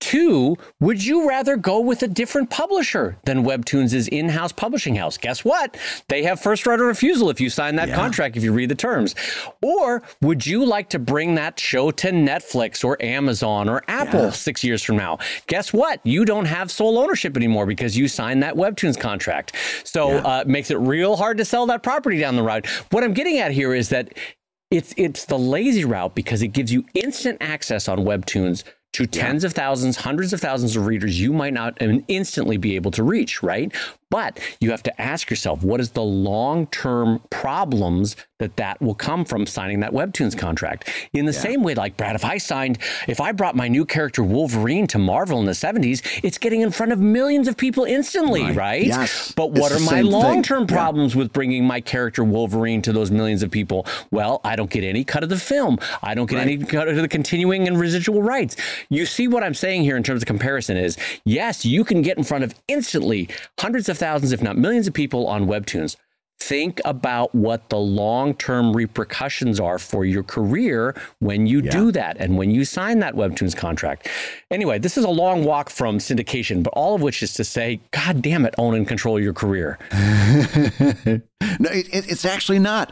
[0.02, 5.16] Two, would you rather go with a different publisher than Webtoons' in house publishing house?
[5.16, 5.78] Guess what?
[6.10, 7.96] They have first right of refusal if you sign that Yeah.
[7.96, 9.14] contract, if you read the terms.
[9.62, 14.30] Or would you like to bring that show to Netflix or Amazon or Apple Yeah.
[14.32, 15.20] six years from now?
[15.46, 16.00] Guess what?
[16.04, 19.56] You don't have sole ownership anymore because you signed that Webtoons contract.
[19.84, 20.18] So Yeah.
[20.22, 22.66] uh, it makes it real hard to sell that property down the road.
[22.90, 24.14] What I'm getting at here is that
[24.72, 29.44] it's it's the lazy route because it gives you instant access on Webtoons to tens
[29.44, 31.78] of thousands, hundreds of thousands of readers you might not
[32.08, 33.74] instantly be able to reach, right?
[34.12, 39.24] But you have to ask yourself, what is the long-term problems that that will come
[39.24, 40.90] from signing that Webtoons contract?
[41.14, 44.22] In the same way, like Brad, if I signed, if I brought my new character
[44.22, 48.44] Wolverine to Marvel in the 70s, it's getting in front of millions of people instantly,
[48.44, 48.56] Right.
[48.58, 48.86] right?
[48.86, 49.32] Yes.
[49.36, 50.76] But what the are my long-term Yeah.
[50.76, 53.86] problems with bringing my character Wolverine to those millions of people?
[54.12, 55.80] Well, I don't get any cut of the film.
[56.04, 56.48] I don't get Right.
[56.48, 58.58] any cut of the continuing and residual rights.
[58.90, 62.18] You see what I'm saying here in terms of comparison is yes, you can get
[62.18, 65.96] in front of instantly hundreds of thousands, if not millions of people on Webtoons.
[66.40, 71.70] Think about what the long term repercussions are for your career when you Yeah.
[71.70, 74.10] do that and when you sign that Webtoons contract.
[74.50, 77.80] Anyway, this is a long walk from syndication, but all of which is to say,
[77.92, 79.78] God damn it, own and control your career.
[81.60, 82.92] No, it, it- it's actually not.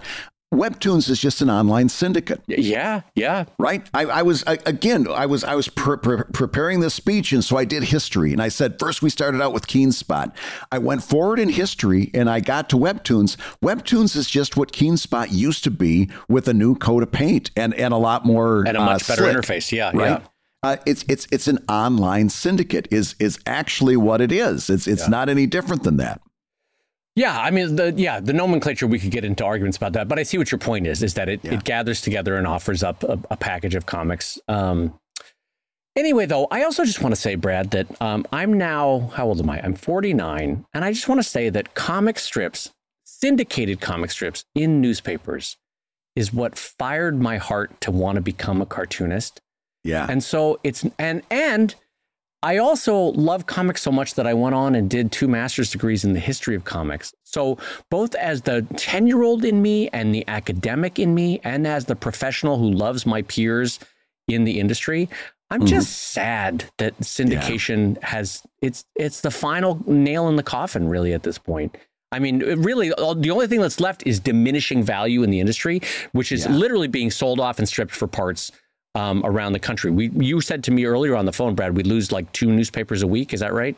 [0.54, 2.42] Webtoons is just an online syndicate.
[2.48, 3.46] Yeah, yeah.
[3.60, 7.32] right i, I was I, again i was i was pre- pre- preparing this speech
[7.32, 10.34] and so i did history and i said first we started out with keenspot
[10.72, 15.28] i went forward in history and i got to webtoons webtoons is just what keenspot
[15.32, 18.76] used to be with a new coat of paint and and a lot more And
[18.78, 19.72] a uh, much better slick, interface.
[19.72, 20.28] Yeah, right yeah.
[20.64, 25.08] uh, it's it's it's an online syndicate is is actually what it is it's it's
[25.08, 26.22] not any different than that
[27.16, 30.20] Yeah, I mean, the yeah, the nomenclature we could get into arguments about that, but
[30.20, 33.04] I see what your point is: is that it, it gathers together and offers up
[33.04, 34.40] a, a package of comics.
[34.48, 34.98] Um,
[35.96, 39.40] anyway, though, I also just want to say, Brad, that um, I'm now how old
[39.40, 39.60] am I?
[39.62, 42.72] I'm 49, and I just want to say that comic strips,
[43.04, 45.58] syndicated comic strips in newspapers,
[46.16, 49.42] is what fired my heart to want to become a cartoonist.
[49.84, 51.76] yeah And so it's and and
[52.42, 56.06] I also love comics so much that I went on and did two master's degrees
[56.06, 57.14] in the history of comics.
[57.24, 57.58] So
[57.90, 62.58] both as the 10-year-old in me and the academic in me and as the professional
[62.58, 63.80] who loves my peers
[64.30, 65.10] in the industry,
[65.50, 65.68] I'm mm-hmm.
[65.68, 71.24] just sad that syndication has it's it's the final nail in the coffin really at
[71.24, 71.76] this point.
[72.12, 75.82] I mean, it really, the only thing that's left is diminishing value in the industry,
[76.12, 76.54] which is Yeah.
[76.54, 78.52] literally being sold off and stripped for parts
[79.00, 79.92] um, around the country.
[79.92, 83.02] We, you said to me earlier on the phone, Brad, we'd lose like two newspapers
[83.02, 83.34] a week.
[83.34, 83.76] Is that right?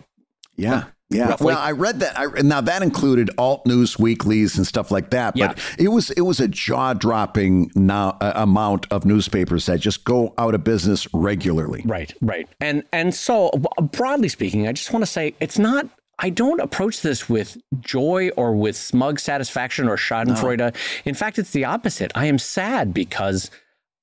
[0.55, 0.85] Yeah.
[1.09, 1.29] Yeah.
[1.29, 1.47] Roughly.
[1.47, 2.17] Well, I read that.
[2.17, 5.35] I, now that included alt news weeklies and stuff like that.
[5.35, 10.05] But it was it was a jaw dropping now uh, amount of newspapers that just
[10.05, 11.83] go out of business regularly.
[11.85, 12.47] Right, right.
[12.61, 13.51] And and so
[13.91, 15.87] broadly speaking, I just want to say it's not.
[16.23, 20.75] I don't approach this with joy or with smug satisfaction or Schadenfreude.
[21.03, 22.11] In fact, it's the opposite.
[22.13, 23.49] I am sad because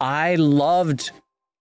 [0.01, 1.11] I loved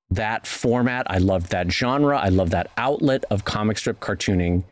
[0.10, 1.10] that format.
[1.10, 2.18] I loved that genre.
[2.18, 4.64] I love that outlet of comic strip cartooning.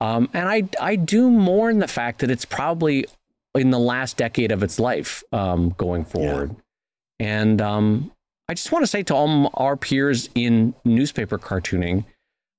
[0.00, 3.06] Um, and I I do mourn the fact that it's probably
[3.54, 6.56] in the last decade of its life um, going forward.
[7.20, 8.10] And um,
[8.48, 12.04] I just want to say to all our peers in newspaper cartooning,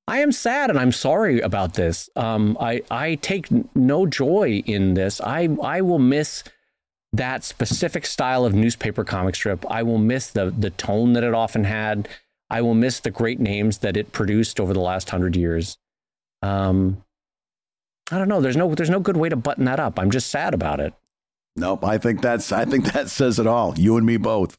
[0.07, 2.09] I am sad and I'm sorry about this.
[2.15, 5.19] Um, I I take no joy in this.
[5.19, 6.43] I I will miss
[7.13, 9.65] that specific style of newspaper comic strip.
[9.71, 12.09] I will miss the the tone that it often had.
[12.49, 15.77] I will miss the great names that it produced over the last hundred years.
[16.41, 17.03] Um,
[18.11, 18.41] I don't know.
[18.41, 19.99] There's no there's no good way to button that up.
[19.99, 20.93] I'm just sad about it.
[21.55, 21.85] Nope.
[21.85, 23.77] I think that's I think that says it all.
[23.77, 24.57] You and me both.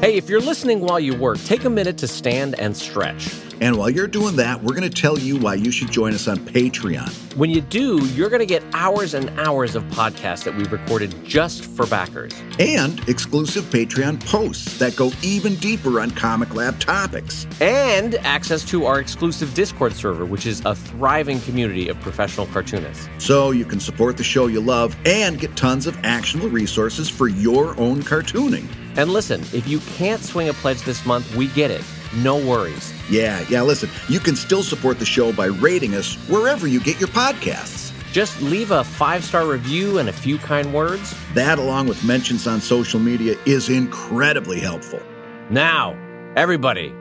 [0.00, 3.34] Hey, if you're listening while you work, take a minute to stand and stretch.
[3.60, 6.28] And while you're doing that, we're going to tell you why you should join us
[6.28, 7.36] on Patreon.
[7.36, 11.14] When you do, you're going to get hours and hours of podcasts that we've recorded
[11.24, 12.32] just for backers.
[12.58, 17.46] And exclusive Patreon posts that go even deeper on Comic Lab topics.
[17.60, 23.08] And access to our exclusive Discord server, which is a thriving community of professional cartoonists.
[23.18, 27.28] So you can support the show you love and get tons of actionable resources for
[27.28, 28.66] your own cartooning.
[28.96, 31.82] And listen, if you can't swing a pledge this month, we get it.
[32.16, 32.92] No worries.
[33.10, 37.00] Yeah, yeah, listen, you can still support the show by rating us wherever you get
[37.00, 37.92] your podcasts.
[38.12, 41.14] Just leave a five star review and a few kind words.
[41.34, 45.00] That, along with mentions on social media, is incredibly helpful.
[45.48, 45.96] Now,
[46.36, 46.94] everybody,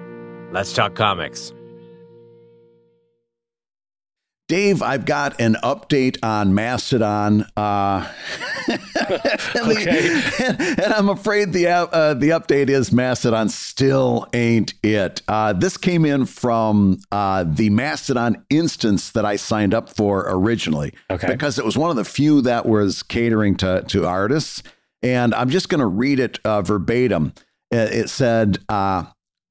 [0.51, 1.51] let's talk comics.
[4.51, 8.05] Dave, I've got an update on Mastodon, uh,
[8.67, 8.79] and,
[9.71, 15.21] the- and, and I'm afraid the uh, uh, the update is Mastodon still ain't it.
[15.29, 20.93] Uh, this came in from uh, the Mastodon instance that I signed up for originally,
[21.09, 21.27] Okay.
[21.27, 24.63] because it was one of the few that was catering to to artists,
[25.01, 27.31] and I'm just going to read it uh, verbatim.
[27.71, 28.57] It, it said.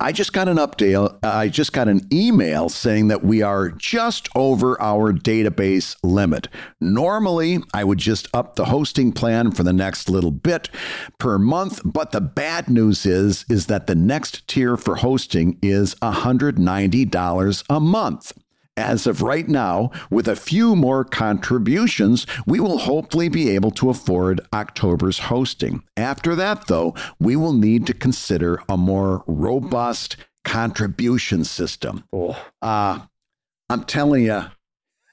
[0.03, 1.19] I just got an update.
[1.23, 6.49] I just got an email saying that we are just over our database limit.
[6.81, 10.71] Normally, I would just up the hosting plan for the next little bit
[11.19, 15.95] per month, but the bad news is is that the next tier for hosting is
[15.97, 18.33] $190 a month.
[18.81, 23.91] As of right now, with a few more contributions, we will hopefully be able to
[23.91, 25.83] afford October's hosting.
[25.99, 32.05] After that, though, we will need to consider a more robust contribution system.
[32.11, 32.43] Oh.
[32.63, 33.01] Uh,
[33.69, 34.45] I'm telling you,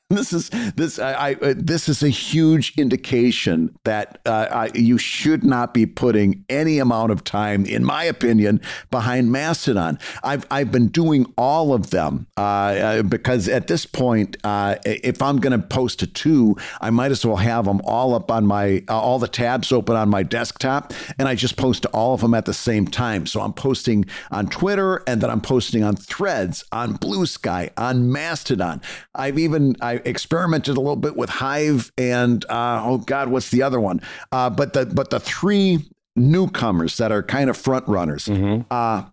[0.17, 4.97] this is this I, I uh, this is a huge indication that uh, I, you
[4.97, 9.99] should not be putting any amount of time, in my opinion, behind Mastodon.
[10.23, 15.21] I've I've been doing all of them uh, uh because at this point, uh, if
[15.21, 18.45] I'm going to post a two, I might as well have them all up on
[18.45, 22.13] my uh, all the tabs open on my desktop, and I just post to all
[22.13, 23.25] of them at the same time.
[23.25, 28.09] So I'm posting on Twitter, and then I'm posting on Threads, on Blue Sky, on
[28.09, 28.81] Mastodon.
[29.13, 33.61] I've even I experimented a little bit with Hive and uh, oh God, what's the
[33.61, 34.01] other one?
[34.31, 38.25] Uh, but the but the three newcomers that are kind of front runners.
[38.25, 38.61] Mm-hmm.
[38.71, 39.03] Uh,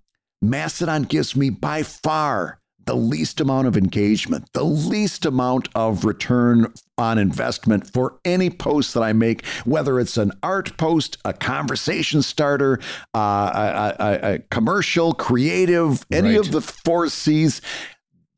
[0.43, 6.73] Mastodon gives me by far the least amount of engagement, the least amount of return
[6.99, 12.23] on investment for any post that I make, whether it's an art post, a conversation
[12.23, 12.79] starter,
[13.15, 16.39] uh, a, a, a, commercial, creative, any right.
[16.39, 17.61] of the four C's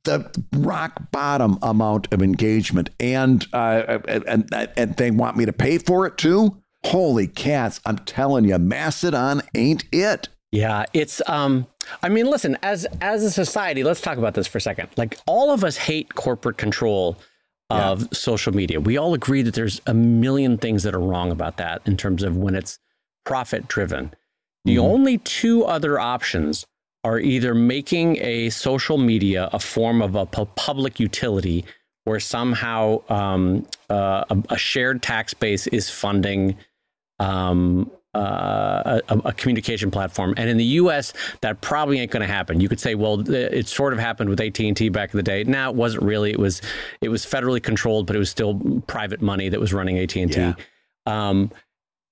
[0.06, 5.78] the rock bottom amount of engagement, and uh, and and they want me to pay
[5.78, 6.56] for it too.
[6.84, 7.80] Holy cats!
[7.84, 10.28] I'm telling you, Mastodon ain't it.
[10.50, 11.66] Yeah, it's um.
[12.02, 14.88] I mean, listen, as as a society, let's talk about this for a second.
[14.96, 17.18] Like, all of us hate corporate control
[17.70, 18.08] of yeah.
[18.12, 18.80] social media.
[18.80, 22.22] We all agree that there's a million things that are wrong about that in terms
[22.22, 22.78] of when it's
[23.24, 24.14] profit driven.
[24.64, 24.84] The mm-hmm.
[24.84, 26.66] only two other options
[27.06, 31.64] are either making a social media a form of a public utility
[32.02, 36.56] where somehow um, uh, a, a, shared tax base is funding
[37.20, 40.34] um, uh, a, a, communication platform.
[40.36, 42.58] And in the U.S., that probably ain't going to happen.
[42.58, 45.22] You could say, well, it sort of happened with AT and T back in the
[45.22, 45.44] day.
[45.44, 46.32] Now it wasn't really.
[46.32, 46.60] It was
[47.00, 50.32] it was federally controlled, but it was still private money that was running AT and
[50.32, 50.54] T.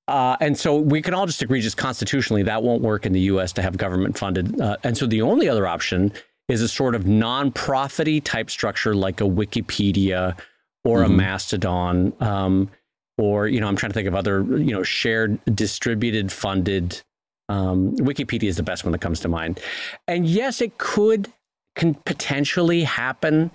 [0.06, 3.20] Uh, and so we can all just agree, just constitutionally, that won't work in the
[3.20, 3.52] U.S.
[3.54, 4.60] to have government funded.
[4.60, 6.12] Uh, and so the only other option
[6.48, 10.38] is a sort of non-profity type structure like a Wikipedia
[10.84, 11.12] or mm-hmm.
[11.12, 12.70] a Mastodon, um,
[13.16, 17.00] or you know, I'm trying to think of other you know shared, distributed, funded.
[17.48, 19.60] Um, Wikipedia is the best one that comes to mind.
[20.06, 21.32] And yes, it could
[21.74, 23.50] can potentially happen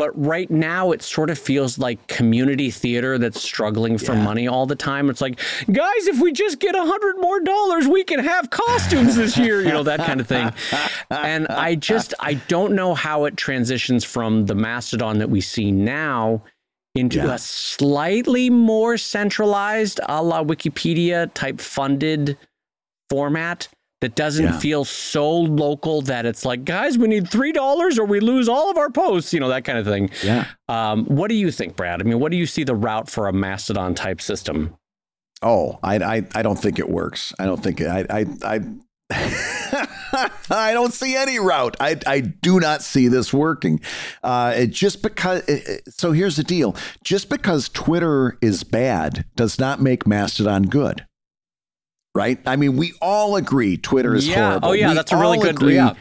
[0.00, 4.24] but right now, it sort of feels like community theater that's struggling for yeah.
[4.24, 5.10] money all the time.
[5.10, 5.38] It's like,
[5.70, 9.60] guys, if we just get a hundred more dollars, we can have costumes this year,
[9.60, 10.50] you know, that kind of thing.
[11.10, 15.70] And I just, I don't know how it transitions from the Mastodon that we see
[15.70, 16.44] now
[16.94, 17.34] into yeah.
[17.34, 22.38] a slightly more centralized, a la Wikipedia type funded
[23.10, 23.68] format
[24.00, 24.58] that doesn't yeah.
[24.58, 28.70] feel so local that it's like, guys, we need three dollars or we lose all
[28.70, 30.10] of our posts, you know, that kind of thing.
[30.22, 30.46] Yeah.
[30.68, 32.00] Um, what do you think, Brad?
[32.00, 34.74] I mean, what do you see the route for a Mastodon type system?
[35.42, 37.34] Oh, I, I, I don't think it works.
[37.38, 38.60] I don't think it, I, I, I
[40.50, 41.76] I don't see any route.
[41.80, 43.80] I, I do not see this working.
[44.22, 45.42] Uh, it just because.
[45.88, 51.06] So here's the deal: just because Twitter is bad does not make Mastodon good
[52.14, 52.38] right?
[52.46, 54.48] I mean, we all agree Twitter is yeah.
[54.50, 54.68] horrible.
[54.68, 55.56] Oh yeah, we that's a really good.
[55.56, 55.94] Agree yeah.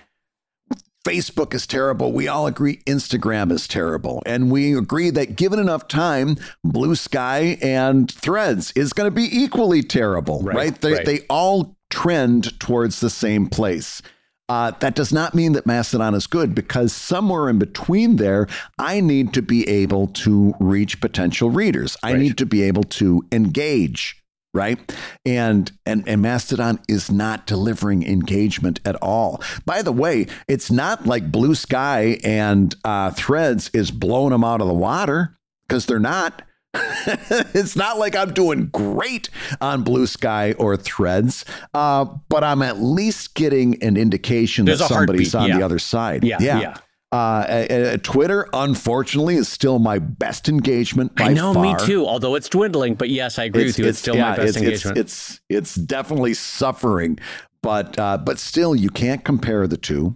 [1.06, 2.12] Facebook is terrible.
[2.12, 4.22] We all agree Instagram is terrible.
[4.26, 9.28] And we agree that given enough time, Blue Sky and Threads is going to be
[9.32, 10.56] equally terrible, right?
[10.56, 10.82] right?
[10.82, 11.06] They, right.
[11.06, 14.02] they all trend towards the same place.
[14.50, 18.48] Uh, that does not mean that Mastodon is good because somewhere in between there,
[18.80, 21.96] I need to be able to reach potential readers.
[22.02, 24.19] I need to be able to engage
[24.54, 24.96] right
[25.26, 31.06] and and and mastodon is not delivering engagement at all by the way it's not
[31.06, 35.38] like blue sky and uh, threads is blowing them out of the water
[35.68, 36.42] because they're not
[36.76, 39.30] it's not like I'm doing great
[39.60, 41.44] on Blue Sky or Threads,
[41.74, 45.58] uh, but I'm at least getting an indication There's that somebody's on yeah.
[45.58, 46.24] the other side.
[46.24, 46.60] Yeah, yeah.
[46.60, 46.78] yeah.
[47.12, 51.12] Uh, uh, Twitter, unfortunately, is still my best engagement.
[51.18, 51.64] I know, far.
[51.64, 52.06] me too.
[52.06, 53.90] Although it's dwindling, but yes, I agree it's, with you.
[53.90, 54.98] It's, it's still yeah, my best it's, engagement.
[54.98, 57.18] It's, it's it's definitely suffering,
[57.64, 60.16] but uh, but still, you can't compare the two.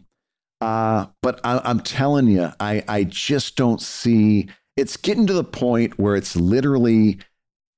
[0.62, 4.50] Uh, but I, am telling you, I I just don't see.
[4.78, 7.20] It's getting to the point where it's literally.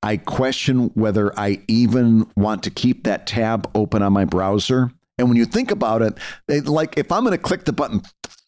[0.04, 4.92] I question whether I even want to keep that tab open on my browser.
[5.18, 8.04] And when you think about it, like if I'm going to click the button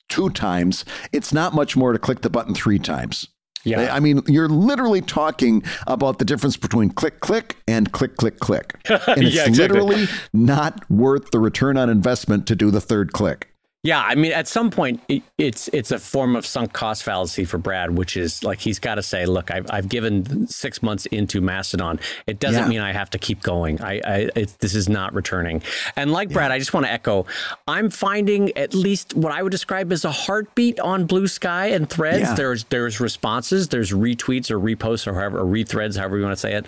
[0.09, 3.27] two times, it's not much more to click the button three times.
[3.63, 3.93] Yeah.
[3.93, 8.75] I mean, you're literally talking about the difference between click, click and click, click, click.
[8.89, 9.79] And it's yeah, exactly.
[9.79, 13.53] literally not worth the return on investment to do the third click.
[13.87, 17.45] Yeah, I mean, at some point, it, it's it's a form of sunk cost fallacy
[17.45, 21.05] for Brad, which is like he's got to say, "Look, I've, I've given six months
[21.05, 21.97] into Mastodon.
[22.25, 22.67] It doesn't Yeah.
[22.67, 23.79] mean I have to keep going.
[23.81, 25.61] I, I it, this is not returning."
[25.95, 27.27] And like Brad, I just want to echo,
[27.65, 31.89] I'm finding at least what I would describe as a heartbeat on Blue Sky and
[31.89, 32.23] Threads.
[32.23, 32.33] Yeah.
[32.35, 36.41] There's there's responses, there's retweets or reposts or however or rethreads, however you want to
[36.41, 36.65] say it.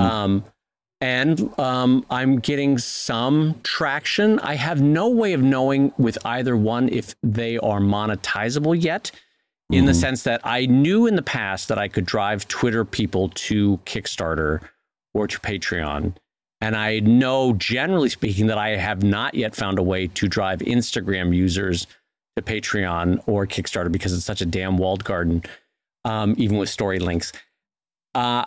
[0.00, 0.42] Um,
[1.00, 4.38] and um, I'm getting some traction.
[4.40, 9.10] I have no way of knowing with either one if they are monetizable yet,
[9.70, 13.28] in the sense that I knew in the past that I could drive Twitter people
[13.34, 14.60] to Kickstarter
[15.14, 16.14] or to Patreon.
[16.60, 20.60] And I know, generally speaking, that I have not yet found a way to drive
[20.60, 21.86] Instagram users
[22.36, 25.42] to Patreon or Kickstarter because it's such a damn walled garden,
[26.04, 27.32] um, even with story links.
[28.14, 28.46] Uh,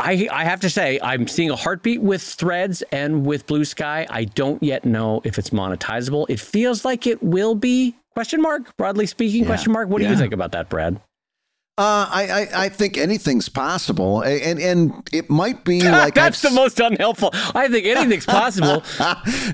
[0.00, 4.06] I, I have to say, I'm seeing a heartbeat with Threads and with Blue Sky.
[4.08, 6.26] I don't yet know if it's monetizable.
[6.28, 7.96] It feels like it will be.
[8.14, 8.76] Question mark.
[8.76, 9.46] Broadly speaking, Yeah.
[9.48, 9.88] question mark.
[9.88, 11.00] What do you think about that, Brad?
[11.78, 16.50] Uh, I, I I think anything's possible, and and it might be like That's I've
[16.50, 17.30] the most unhelpful.
[17.32, 18.82] I think anything's possible.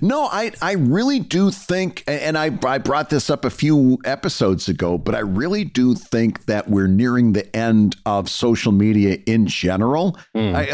[0.01, 4.70] no, I, I really do think, and I, I brought this up a few episodes
[4.70, 9.47] ago, but I really do think that we're nearing the end of social media in
[9.47, 10.18] general.
[10.35, 10.72] I,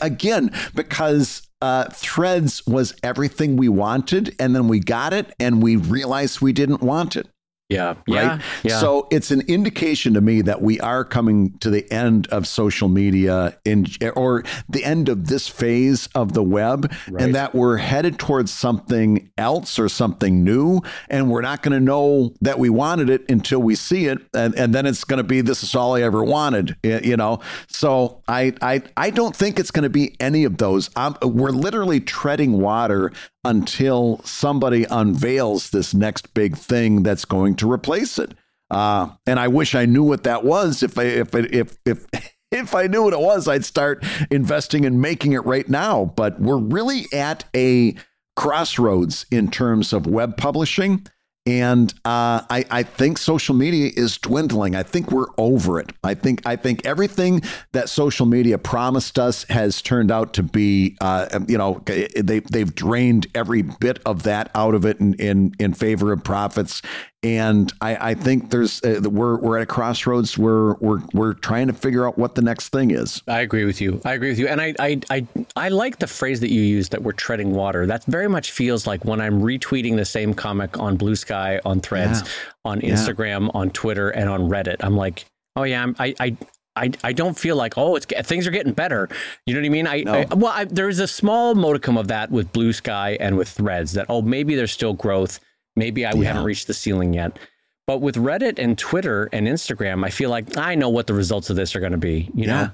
[0.00, 5.74] again, because uh, Threads was everything we wanted, and then we got it, and we
[5.74, 7.28] realized we didn't want it
[7.72, 7.86] Yeah.
[7.88, 7.96] right?
[8.06, 8.38] Yeah.
[8.62, 8.78] Yeah.
[8.80, 12.88] So it's an indication to me that we are coming to the end of social
[12.88, 17.24] media in or the end of this phase of the web Right.
[17.24, 21.80] and that we're headed towards something else or something new and we're not going to
[21.84, 25.24] know that we wanted it until we see it and, and then it's going to
[25.24, 29.58] be this is all I ever wanted you know so I I I don't think
[29.58, 33.12] it's going to be any of those I'm, we're literally treading water
[33.44, 38.34] until somebody unveils this next big thing that's going to replace it.
[38.70, 40.82] Uh, and I wish I knew what that was.
[40.82, 42.06] If I if if if
[42.50, 46.06] if I knew what it was, I'd start investing in making it right now.
[46.16, 47.96] But we're really at a
[48.36, 51.06] crossroads in terms of web publishing.
[51.44, 54.76] And uh, I, I think social media is dwindling.
[54.76, 55.92] I think we're over it.
[56.04, 60.96] I think I think everything that social media promised us has turned out to be,
[61.00, 65.52] uh, you know, they they've drained every bit of that out of it in in,
[65.58, 66.80] in favor of profits.
[67.24, 71.68] And I, I think there's uh, we're we're at a crossroads where we're we're trying
[71.68, 73.22] to figure out what the next thing is.
[73.28, 74.00] I agree with you.
[74.04, 74.48] I agree with you.
[74.48, 77.86] And I, I, I, I like the phrase that you use that we're treading water.
[77.86, 81.80] That very much feels like when I'm retweeting the same comic on Blue Sky, on
[81.80, 82.28] Threads, Yeah.
[82.64, 84.76] on Instagram, on Twitter, and on Reddit.
[84.80, 86.36] I'm like, oh yeah, I'm, I, I,
[86.74, 89.08] I, I don't feel like oh it's things are getting better.
[89.46, 89.86] You know what I mean?
[89.86, 90.14] I, No.
[90.14, 93.48] I well I, there is a small modicum of that with Blue Sky and with
[93.48, 95.38] Threads that oh maybe there's still growth.
[95.76, 96.28] Maybe I we Yeah.
[96.28, 97.38] haven't reached the ceiling yet.
[97.86, 101.50] But with Reddit and Twitter and Instagram, I feel like I know what the results
[101.50, 102.30] of this are going to be.
[102.34, 102.70] You know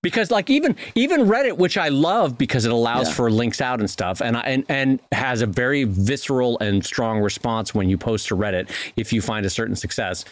[0.00, 3.14] because like even even Reddit, which I love because it allows Yeah.
[3.14, 7.18] for links out and stuff, and I- and and has a very visceral and strong
[7.20, 10.24] response when you post to Reddit if you find a certain success.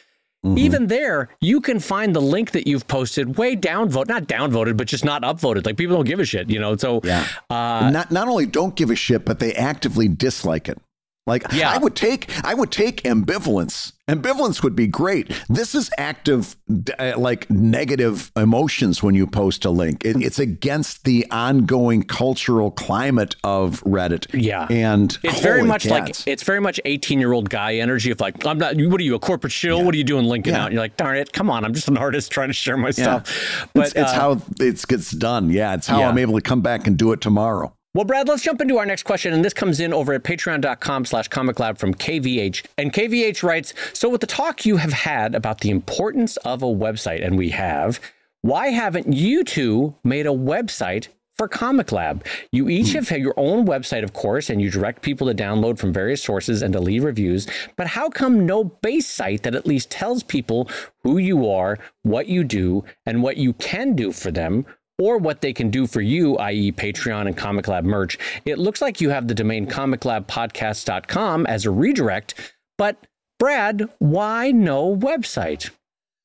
[0.44, 0.58] Mm-hmm.
[0.58, 4.86] Even there, you can find the link that you've posted way downvote, not downvoted, but
[4.86, 5.66] just not upvoted.
[5.66, 6.76] Like people don't give a shit, you know.
[6.76, 7.24] So Yeah.
[7.50, 10.78] uh, not not only don't give a shit, but they actively dislike it.
[11.26, 11.70] Like Yeah.
[11.70, 13.92] I would take I would take ambivalence.
[14.08, 15.32] Ambivalence would be great.
[15.48, 16.54] This is active
[17.00, 20.04] uh, like negative emotions when you post a link.
[20.04, 24.26] It, it's against the ongoing cultural climate of Reddit.
[24.32, 24.68] Yeah.
[24.70, 26.20] And it's very much cats.
[26.20, 28.76] like it's very much 18 year old guy energy of like I'm not.
[28.76, 29.84] What are you a corporate shill?
[29.84, 30.60] What are you doing linking Yeah.
[30.60, 30.66] out?
[30.66, 32.92] And you're like, darn it, come on, I'm just an artist trying to share my
[32.92, 33.68] stuff.
[33.74, 35.50] But it's, it's uh, how it gets done.
[35.50, 36.08] Yeah, it's how Yeah.
[36.08, 37.72] I'm able to come back and do it tomorrow.
[37.96, 39.32] Well, Brad, let's jump into our next question.
[39.32, 42.66] And this comes in over at patreon.com slash comic lab from KVH.
[42.76, 46.66] And KVH writes So, with the talk you have had about the importance of a
[46.66, 47.98] website, and we have,
[48.42, 52.22] why haven't you two made a website for Comic Lab?
[52.52, 55.94] You each have your own website, of course, and you direct people to download from
[55.94, 57.46] various sources and to leave reviews.
[57.76, 60.68] But how come no base site that at least tells people
[61.02, 64.66] who you are, what you do, and what you can do for them?
[64.98, 68.18] Or what they can do for you, i.e., Patreon and Comic Lab merch.
[68.44, 72.34] It looks like you have the domain comiclabpodcast.com as a redirect,
[72.78, 73.06] but
[73.38, 75.70] Brad, why no website?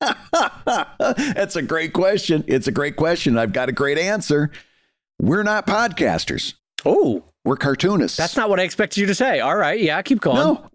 [0.00, 2.44] That's a great question.
[2.46, 3.36] It's a great question.
[3.38, 4.50] I've got a great answer.
[5.20, 6.54] We're not podcasters.
[6.84, 8.16] Oh, We're cartoonists.
[8.16, 9.38] that's not what I expected you to say.
[9.40, 10.36] All right, yeah, keep going.
[10.36, 10.70] No,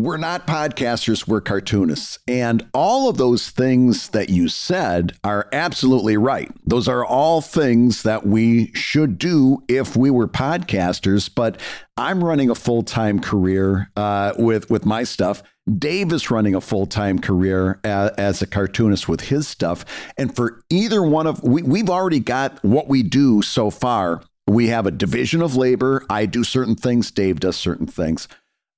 [0.00, 2.20] we're not podcasters, we're cartoonists.
[2.28, 6.52] And all of those things that you said are absolutely right.
[6.64, 11.28] Those are all things that we should do if we were podcasters.
[11.34, 11.60] But
[11.96, 15.42] I'm running a full time career uh, with, with my stuff.
[15.78, 19.84] Dave is running a full time career as, as, a cartoonist with his stuff.
[20.16, 24.22] And for either one of we, we've already got what we do so far.
[24.46, 26.06] We have a division of labor.
[26.08, 28.28] I do certain things, Dave does certain things.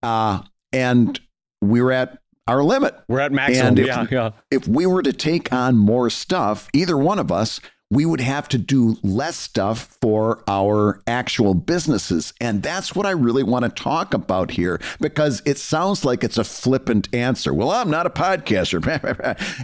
[0.02, 0.40] Uh,
[0.72, 1.20] and
[1.60, 2.94] we're at our limit.
[3.08, 3.68] We're at maximum.
[3.68, 4.30] And if, yeah, yeah.
[4.50, 7.60] if we were to take on more stuff, either one of us,
[7.92, 12.32] we would have to do less stuff for our actual businesses.
[12.40, 16.38] And that's what I really want to talk about here because it sounds like it's
[16.38, 17.52] a flippant answer.
[17.52, 18.80] Well, I'm not a podcaster.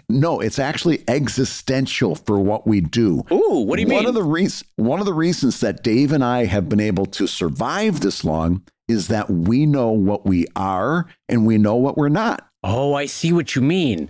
[0.08, 3.24] no, it's actually existential for what we do.
[3.30, 4.06] Ooh, what do you one mean?
[4.08, 7.28] Of the re- one of the reasons that Dave and I have been able to
[7.28, 12.08] survive this long is that we know what we are and we know what we're
[12.08, 12.46] not.
[12.62, 14.08] Oh, I see what you mean.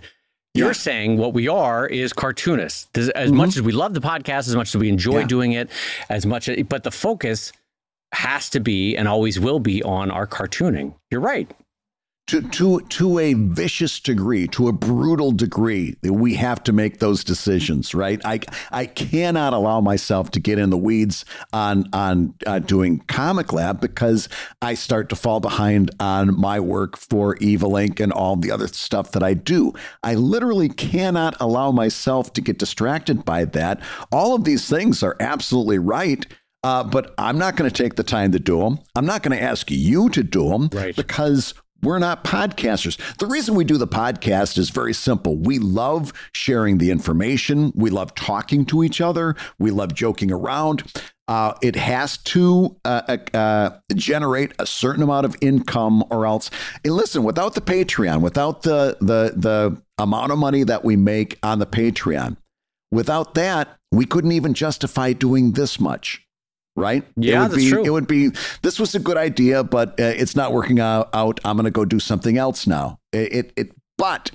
[0.53, 0.73] You're Yeah.
[0.73, 2.87] saying what we are is cartoonists.
[3.15, 5.19] As much as we love the podcast, as much as we enjoy Mm-hmm.
[5.21, 5.27] Yeah.
[5.27, 5.69] doing it,
[6.09, 7.51] as much, but the focus
[8.13, 10.93] has to be and always will be on our cartooning.
[11.11, 11.49] You're right.
[12.27, 16.99] To to to a vicious degree, to a brutal degree, that we have to make
[16.99, 18.21] those decisions, right?
[18.25, 23.53] I I cannot allow myself to get in the weeds on on uh, doing Comic
[23.53, 24.27] Lab because
[24.61, 27.99] I start to fall behind on my work for Evil Inc.
[27.99, 29.73] and all the other stuff that I do.
[30.03, 33.79] I literally cannot allow myself to get distracted by that.
[34.11, 36.25] All of these things are absolutely right.
[36.63, 38.79] Uh, but I'm not going to take the time to do them.
[38.95, 40.95] I'm not going to ask you to do them Right.
[40.95, 41.53] because
[41.83, 42.97] we're not podcasters.
[43.17, 45.37] The reason we do the podcast is very simple.
[45.37, 47.71] We love sharing the information.
[47.75, 49.35] We love talking to each other.
[49.59, 50.83] We love joking around.
[51.27, 56.49] Uh, it has to uh, uh, generate a certain amount of income, or else.
[56.85, 61.37] And listen, without the Patreon, without the the the amount of money that we make
[61.43, 62.37] on the Patreon,
[62.91, 66.26] without that, we couldn't even justify doing this much
[66.77, 67.03] right?
[67.17, 67.83] Yeah, it would that's be, true.
[67.83, 68.29] It would be.
[68.61, 71.09] This was a good idea, but uh, it's not working out.
[71.13, 71.41] out.
[71.43, 72.99] I'm going to go do something else now.
[73.11, 73.33] It.
[73.33, 74.31] it, it but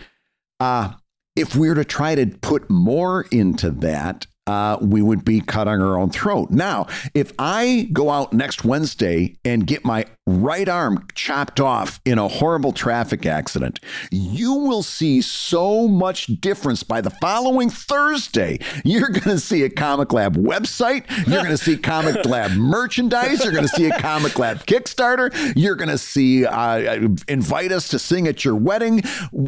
[0.61, 0.93] uh,
[1.37, 5.81] if we were to try to put more into that, uh, we would be cutting
[5.81, 6.51] our own throat.
[6.51, 12.19] Now, if I go out next Wednesday and get my right arm chopped off in
[12.19, 13.79] a horrible traffic accident,
[14.11, 18.59] you will see so much difference by the following Thursday.
[18.85, 21.09] You're going to see a Comic Lab website.
[21.27, 23.45] You're going to see Comic Lab merchandise.
[23.45, 25.33] You're going to see a Comic Lab Kickstarter.
[25.55, 29.03] You're going to see uh, invite us to sing at your wedding.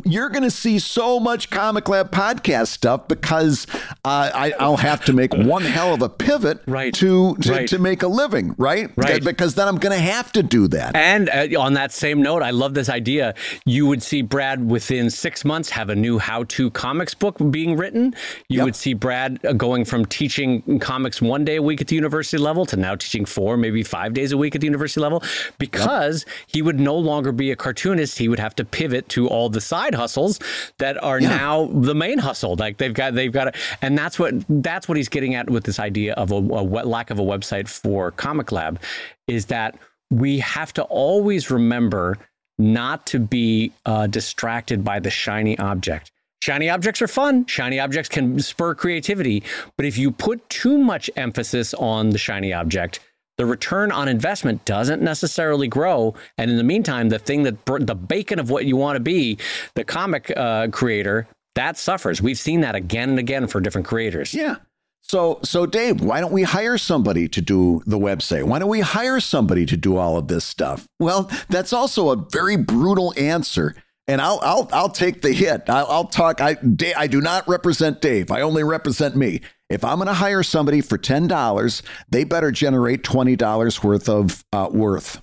[0.05, 3.66] You're going to see so much Comic Lab podcast stuff because
[4.05, 6.93] uh, I, I'll have to make one hell of a pivot Right.
[6.95, 7.68] to to, Right.
[7.68, 8.91] to make a living, right?
[8.97, 9.22] Right.
[9.24, 10.95] Because then I'm going to have to do that.
[10.95, 13.35] And uh, on that same note, I love this idea.
[13.64, 18.14] You would see Brad within six months have a new how-to comics book being written.
[18.49, 18.64] You Yep.
[18.64, 22.39] would see Brad uh, going from teaching comics one day a week at the university
[22.39, 25.22] level to now teaching four, maybe five days a week at the university level,
[25.59, 28.18] because he would no longer be a cartoonist.
[28.18, 30.39] He would have to pivot to all the side hustles
[30.78, 32.57] that are now the main hustle.
[32.57, 34.35] Like they've got, they've got, to, and that's what
[34.74, 37.68] that's what he's getting at with this idea of a, a lack of a website
[37.68, 38.80] for Comic Lab,
[39.28, 39.78] is that
[40.10, 42.18] we have to always remember
[42.58, 46.10] not to be uh, distracted by the shiny object.
[46.42, 47.46] Shiny objects are fun.
[47.46, 49.44] Shiny objects can spur creativity.
[49.76, 52.98] But if you put too much emphasis on the shiny object,
[53.38, 56.14] the return on investment doesn't necessarily grow.
[56.36, 59.38] And in the meantime, the thing that the bacon of what you want to be,
[59.74, 62.20] the comic uh, creator, that suffers.
[62.20, 64.34] We've seen that again and again for different creators.
[64.34, 64.57] Yeah.
[65.02, 68.44] So, so Dave, why don't we hire somebody to do the website?
[68.44, 70.86] Why don't we hire somebody to do all of this stuff?
[70.98, 73.74] Well, that's also a very brutal answer,
[74.09, 75.68] and I'll I'll I'll take the hit.
[75.68, 76.40] I'll, I'll talk.
[76.40, 78.30] I Da- I do not represent Dave.
[78.30, 79.42] I only represent me.
[79.68, 84.09] If I'm going to hire somebody for ten dollars, they better generate twenty dollars worth
[84.09, 85.20] of uh, worth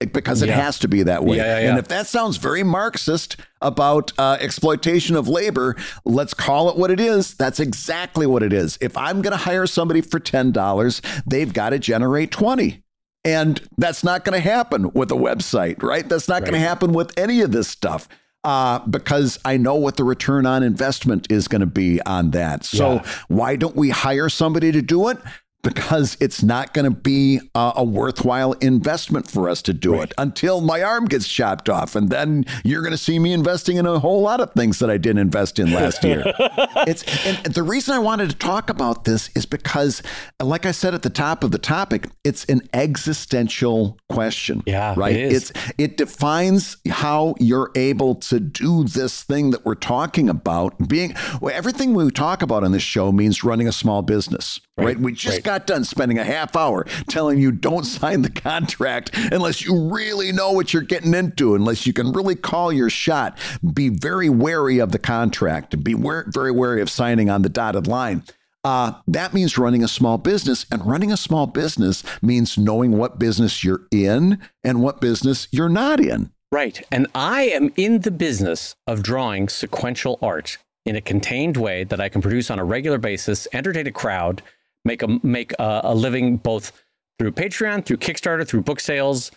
[0.00, 0.60] because it Yeah.
[0.60, 1.38] has to be that way.
[1.38, 1.70] Yeah, yeah.
[1.70, 6.90] And if that sounds very Marxist about uh, exploitation of labor, let's call it what
[6.90, 7.34] it is.
[7.34, 8.78] That's exactly what it is.
[8.80, 12.82] If I'm going to hire somebody for $10, they've got to generate 20.
[13.24, 16.08] And that's not going to happen with a website, right?
[16.08, 18.08] That's not going to happen with any of this stuff.
[18.44, 22.64] Uh, because I know what the return on investment is going to be on that.
[22.64, 25.18] So why don't we hire somebody to do it?
[25.62, 30.04] Because it's not going to be a, a, worthwhile investment for us to do right.
[30.04, 31.96] it until my arm gets chopped off.
[31.96, 34.88] And then you're going to see me investing in a whole lot of things that
[34.88, 36.22] I didn't invest in last year.
[36.86, 40.02] it's and the reason I wanted to talk about this is because,
[40.40, 44.62] like I said at the top of the topic, it's an existential question.
[44.64, 45.16] Yeah, right.
[45.16, 50.88] It it's it defines how you're able to do this thing that we're talking about.
[50.88, 54.60] Being well, everything we talk about on this show means running a small business.
[54.76, 54.84] Right.
[54.86, 55.00] right?
[55.00, 55.44] We just right.
[55.48, 60.30] Got done spending a half hour telling you don't sign the contract unless you really
[60.30, 63.38] know what you're getting into, unless you can really call your shot.
[63.72, 65.82] Be very wary of the contract.
[65.82, 68.24] Be very wary of signing on the dotted line.
[68.62, 70.66] Uh, that means running a small business.
[70.70, 75.70] And running a small business means knowing what business you're in and what business you're
[75.70, 76.30] not in.
[76.52, 76.86] Right.
[76.92, 82.02] And I am in the business of drawing sequential art in a contained way that
[82.02, 84.42] I can produce on a regular basis, entertain a crowd,
[84.84, 86.72] make a make a, a living both
[87.18, 89.30] through Patreon, through Kickstarter, through book sales,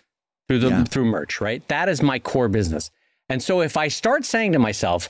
[0.47, 0.83] through the yeah.
[0.83, 1.67] through merch, right?
[1.67, 2.91] That is my core business.
[3.29, 5.09] And so if I start saying to myself,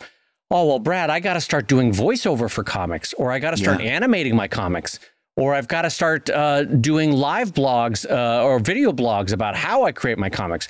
[0.49, 3.57] "Oh, well, Brad, I got to start doing voiceover for comics or I got to
[3.57, 3.91] start yeah.
[3.91, 4.99] animating my comics."
[5.37, 9.85] Or I've got to start uh, doing live blogs uh, or video blogs about how
[9.85, 10.67] I create my comics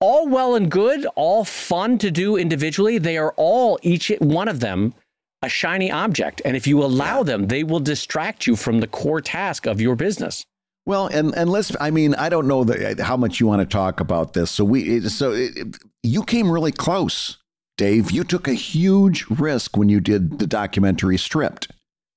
[0.00, 2.98] all well and good, all fun to do individually.
[2.98, 4.94] They are all, each one of them,
[5.42, 6.42] a shiny object.
[6.44, 9.96] And if you allow them, they will distract you from the core task of your
[9.96, 10.44] business.
[10.86, 13.60] Well, and and let's I mean, I don't know the, uh, how much you want
[13.60, 14.52] to talk about this.
[14.52, 17.38] So we so it, you came really close,
[17.76, 18.12] Dave.
[18.12, 21.72] You took a huge risk when you did the documentary Stripped.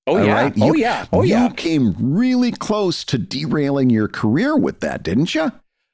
[0.05, 0.33] Oh yeah.
[0.33, 0.53] Right?
[0.55, 1.05] Oh, you, oh yeah.
[1.11, 1.47] Oh you yeah.
[1.47, 5.51] You came really close to derailing your career with that, didn't you?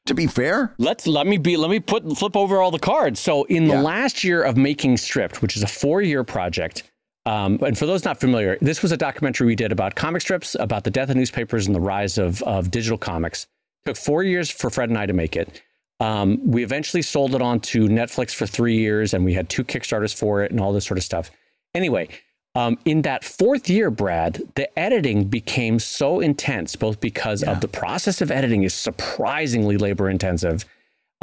[0.08, 3.20] To be fair, let's let me be let me put flip over all the cards.
[3.22, 6.84] So in the last year of making Stripped, which is a four year project,
[7.26, 10.56] um, and for those not familiar, this was a documentary we did about comic strips,
[10.60, 13.48] about the death of newspapers and the rise of, of digital comics.
[13.84, 15.62] It took four years for Fred and I to make it.
[16.00, 19.64] Um, we eventually sold it on to Netflix for three years, and we had two
[19.64, 21.32] Kickstarters for it and all this sort of stuff.
[21.74, 22.10] Anyway,
[22.54, 27.52] um, in that fourth year, Brad, the editing became so intense, both because yeah.
[27.52, 30.66] of the process of editing is surprisingly labor intensive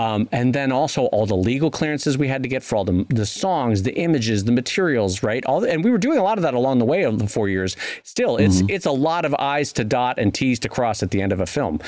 [0.03, 3.07] um, and then also all the legal clearances we had to get for all the,
[3.11, 5.45] the songs, the images, the materials, right?
[5.47, 7.29] All the, and we were doing a lot of that along the way of the
[7.29, 7.77] four years.
[8.03, 8.71] Still, it's mm-hmm.
[8.71, 11.39] it's a lot of I's to dot and T's to cross at the end of
[11.39, 11.79] a film.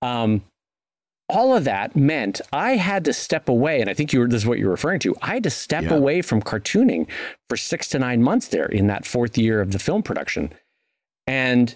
[0.00, 0.44] Um,
[1.28, 4.42] all of that meant I had to step away, and I think you were, this
[4.42, 5.16] is what you're referring to.
[5.20, 5.94] I had to step yeah.
[5.94, 7.08] away from cartooning
[7.48, 10.52] for six to nine months there in that fourth year of the film production,
[11.26, 11.74] and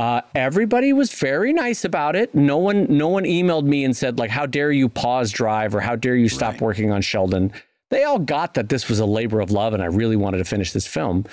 [0.00, 2.34] uh, everybody was very nice about it.
[2.34, 5.80] No one, no one emailed me and said like, "How dare you pause drive?" or
[5.80, 6.62] "How dare you stop right.
[6.62, 7.52] working on Sheldon."
[7.90, 10.44] They all got that this was a labor of love, and I really wanted to
[10.46, 11.26] finish this film.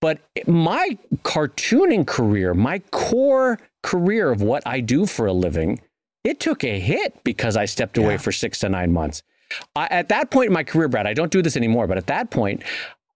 [0.00, 5.78] But my cartooning career, my core career of what I do for a living,
[6.24, 8.18] it took a hit because I stepped away yeah.
[8.18, 9.22] for six to nine months.
[9.76, 12.06] I, at that point in my career, Brad, I don't do this anymore, but at
[12.06, 12.62] that point,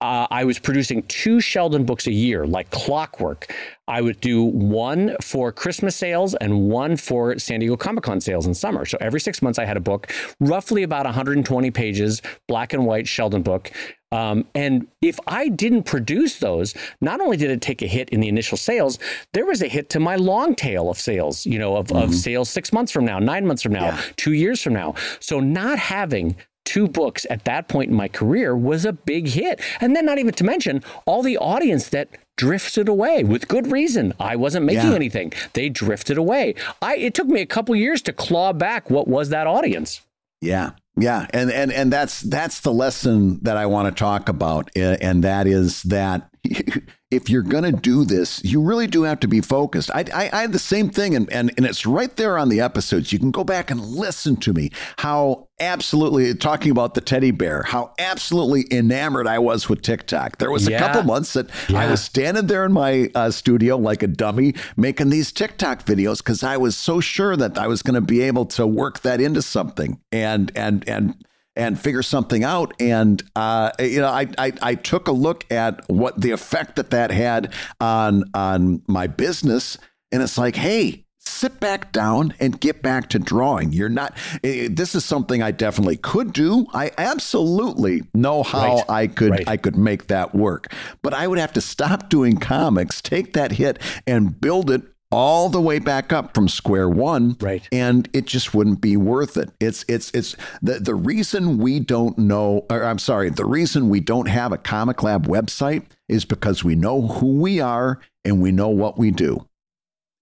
[0.03, 3.55] uh, I was producing two Sheldon books a year, like clockwork.
[3.86, 8.44] I would do one for Christmas sales and one for San Diego Comic Con sales
[8.44, 8.84] in summer.
[8.84, 13.07] So every six months, I had a book, roughly about 120 pages, black and white
[13.07, 13.70] Sheldon book.
[14.11, 18.20] Um, and if I didn't produce those, not only did it take a hit in
[18.20, 18.98] the initial sales,
[19.32, 22.03] there was a hit to my long tail of sales, you know, of, mm-hmm.
[22.03, 24.03] of sales six months from now, nine months from now, yeah.
[24.16, 24.94] two years from now.
[25.20, 29.60] So not having two books at that point in my career was a big hit.
[29.80, 34.12] And then, not even to mention all the audience that drifted away with good reason.
[34.18, 34.96] I wasn't making yeah.
[34.96, 35.32] anything.
[35.52, 36.54] They drifted away.
[36.80, 40.00] I it took me a couple years to claw back what was that audience.
[40.40, 40.72] Yeah.
[40.94, 44.98] Yeah, and and and that's that's the lesson that I want to talk about, eh,
[45.00, 46.28] and that is that
[47.11, 49.90] if you're going to do this, you really do have to be focused.
[49.95, 52.61] I, I, I, had the same thing, and, and, and it's right there on the
[52.61, 53.12] episodes.
[53.12, 57.62] You can go back and listen to me how absolutely talking about the teddy bear,
[57.62, 60.38] how absolutely enamored I was with TikTok.
[60.38, 60.76] There was yeah.
[60.76, 61.78] a couple months that yeah.
[61.78, 66.18] I was standing there in my uh, studio like a dummy making these TikTok videos
[66.18, 69.20] because I was so sure that I was going to be able to work that
[69.20, 71.24] into something and and and
[71.57, 72.72] and figure something out.
[72.80, 76.90] And uh, you know, I, I, I took a look at what the effect that
[76.90, 79.78] that had on on my business,
[80.11, 81.07] and it's like, hey.
[81.24, 83.72] Sit back down and get back to drawing.
[83.72, 86.66] You're not, this is something I definitely could do.
[86.74, 88.90] I absolutely know how right.
[88.90, 89.48] I could, right.
[89.48, 93.53] I could make that work, but I would have to stop doing comics, take that
[93.53, 94.82] hit and build it
[95.12, 99.36] all the way back up from square one right and it just wouldn't be worth
[99.36, 103.88] it it's it's it's the the reason we don't know or i'm sorry the reason
[103.88, 108.40] we don't have a comic lab website is because we know who we are and
[108.40, 109.46] we know what we do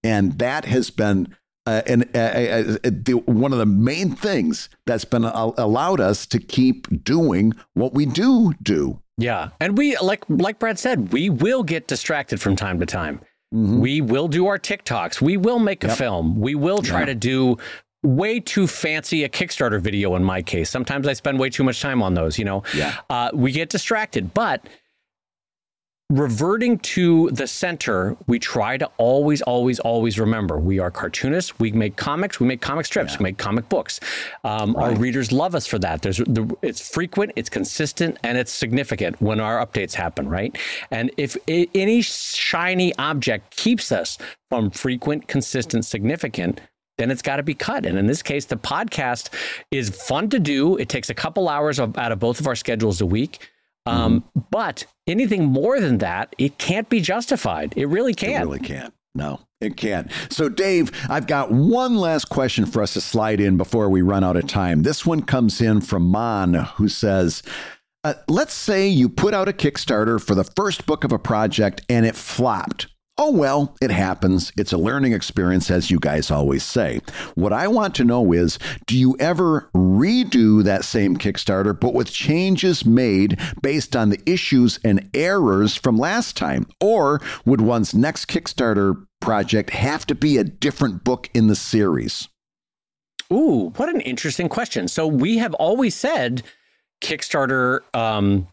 [0.03, 1.35] And that has been
[1.67, 6.25] uh, and uh, uh, uh, the, one of the main things that's been allowed us
[6.25, 8.99] to keep doing what we do do.
[9.17, 13.21] Yeah, and we like like Brad said, we will get distracted from time to time.
[13.53, 13.79] Mm-hmm.
[13.79, 15.21] We will do our TikToks.
[15.21, 16.39] We will make a film.
[16.39, 17.57] We will try to do
[18.03, 20.69] way too fancy a Kickstarter video in my case.
[20.69, 22.63] Sometimes I spend way too much time on those, you know.
[22.75, 22.97] Yeah.
[23.09, 24.67] Uh, we get distracted, but
[26.11, 31.57] reverting to the center, we try to always, always, always remember we are cartoonists.
[31.59, 32.39] We make comics.
[32.39, 33.13] We make comic strips.
[33.13, 33.19] Yeah.
[33.19, 33.99] We make comic books.
[34.43, 34.91] Um, right.
[34.91, 36.01] Our readers love us for that.
[36.01, 40.55] There's the, it's frequent, it's consistent, and it's significant when our updates happen, right?
[40.91, 44.17] And if it, any shiny object keeps us
[44.49, 46.59] from frequent, consistent, significant,
[46.97, 47.85] then it's got to be cut.
[47.85, 49.29] And in this case, the podcast
[49.71, 50.77] is fun to do.
[50.77, 53.49] It takes a couple hours of, out of both of our schedules a week.
[53.85, 54.39] Um, mm-hmm.
[54.51, 57.73] But anything more than that, it can't be justified.
[57.75, 58.43] It really can't.
[58.43, 58.93] It really can't.
[59.13, 60.09] No, it can't.
[60.29, 64.23] So, Dave, I've got one last question for us to slide in before we run
[64.23, 64.83] out of time.
[64.83, 67.43] This one comes in from Mon, who says,
[68.03, 71.81] uh, Let's say you put out a Kickstarter for the first book of a project
[71.89, 72.87] and it flopped.
[73.17, 74.51] Oh, well, it happens.
[74.57, 77.01] It's a learning experience, as you guys always say.
[77.35, 78.57] What I want to know is
[78.87, 84.79] do you ever redo that same Kickstarter, but with changes made based on the issues
[84.83, 86.65] and errors from last time?
[86.79, 92.27] Or would one's next Kickstarter project have to be a different book in the series?
[93.31, 94.87] Ooh, what an interesting question.
[94.87, 96.43] So we have always said
[97.01, 98.47] Kickstarter um,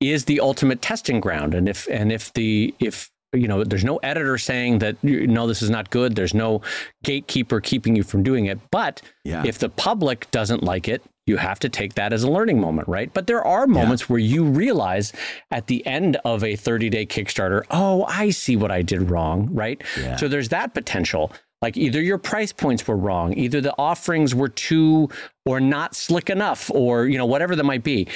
[0.00, 3.96] is the ultimate testing ground, and if and if the if you know there's no
[3.98, 6.60] editor saying that no this is not good there's no
[7.04, 9.42] gatekeeper keeping you from doing it but yeah.
[9.46, 12.88] if the public doesn't like it you have to take that as a learning moment
[12.88, 14.06] right but there are moments yeah.
[14.06, 15.12] where you realize
[15.50, 19.48] at the end of a 30 day kickstarter oh i see what i did wrong
[19.52, 20.16] right yeah.
[20.16, 21.32] so there's that potential
[21.62, 25.08] like either your price points were wrong either the offerings were too
[25.44, 28.06] or not slick enough or you know whatever that might be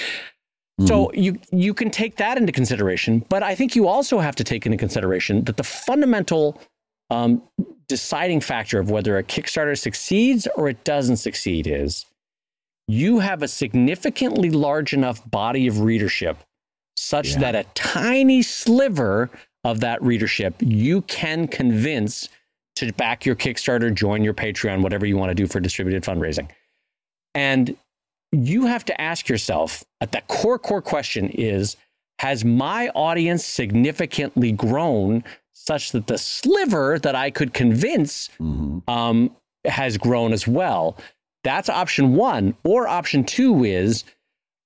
[0.86, 1.20] so mm-hmm.
[1.20, 4.66] you you can take that into consideration, but I think you also have to take
[4.66, 6.60] into consideration that the fundamental
[7.10, 7.42] um,
[7.88, 12.06] deciding factor of whether a Kickstarter succeeds or it doesn't succeed is
[12.86, 16.38] you have a significantly large enough body of readership
[16.96, 17.38] such yeah.
[17.38, 19.30] that a tiny sliver
[19.64, 22.28] of that readership you can convince
[22.76, 26.48] to back your Kickstarter, join your Patreon, whatever you want to do for distributed fundraising.
[27.34, 27.76] And
[28.32, 31.76] you have to ask yourself at the core core question is
[32.20, 38.78] has my audience significantly grown such that the sliver that I could convince mm-hmm.
[38.90, 40.98] um, has grown as well?
[41.44, 42.54] That's option one.
[42.64, 44.04] Or option two is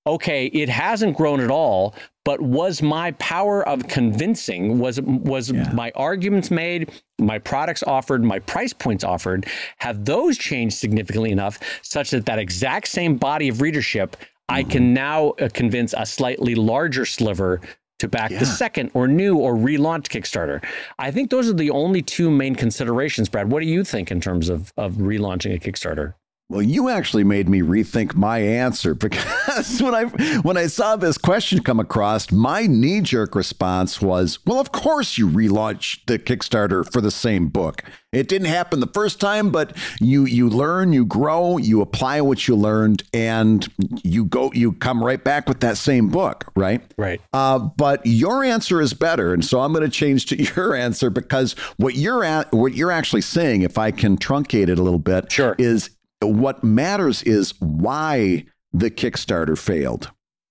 [0.07, 1.95] okay, it hasn't grown at all,
[2.25, 5.71] but was my power of convincing was was yeah.
[5.73, 9.47] my arguments made my products offered my price points offered
[9.79, 14.55] have those changed significantly enough such that that exact same body of readership mm-hmm.
[14.55, 17.61] i can now uh, convince a slightly larger sliver
[17.99, 18.39] to back yeah.
[18.39, 20.65] the second or new or relaunch kickstarter
[20.99, 24.21] i think those are the only two main considerations brad what do you think in
[24.21, 26.15] terms of of relaunching a kickstarter
[26.51, 30.05] well, you actually made me rethink my answer because when I
[30.43, 35.17] when I saw this question come across, my knee jerk response was, "Well, of course
[35.17, 37.83] you relaunch the Kickstarter for the same book.
[38.13, 42.47] It didn't happen the first time, but you you learn, you grow, you apply what
[42.47, 43.67] you learned, and
[44.05, 46.83] you go you come right back with that same book, right?
[46.99, 47.21] Right.
[47.33, 51.11] Uh, but your answer is better, and so I'm going to change to your answer
[51.11, 54.99] because what you're at, what you're actually saying, if I can truncate it a little
[54.99, 55.57] bit, sure.
[55.59, 55.91] is
[56.27, 60.11] what matters is why the Kickstarter failed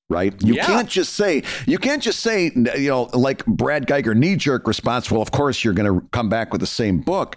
[0.10, 0.34] right?
[0.44, 0.66] You yeah.
[0.66, 5.10] can't just say you can't just say you know like Brad Guigar knee jerk response.
[5.10, 7.36] Well, of course you're going to come back with the same book.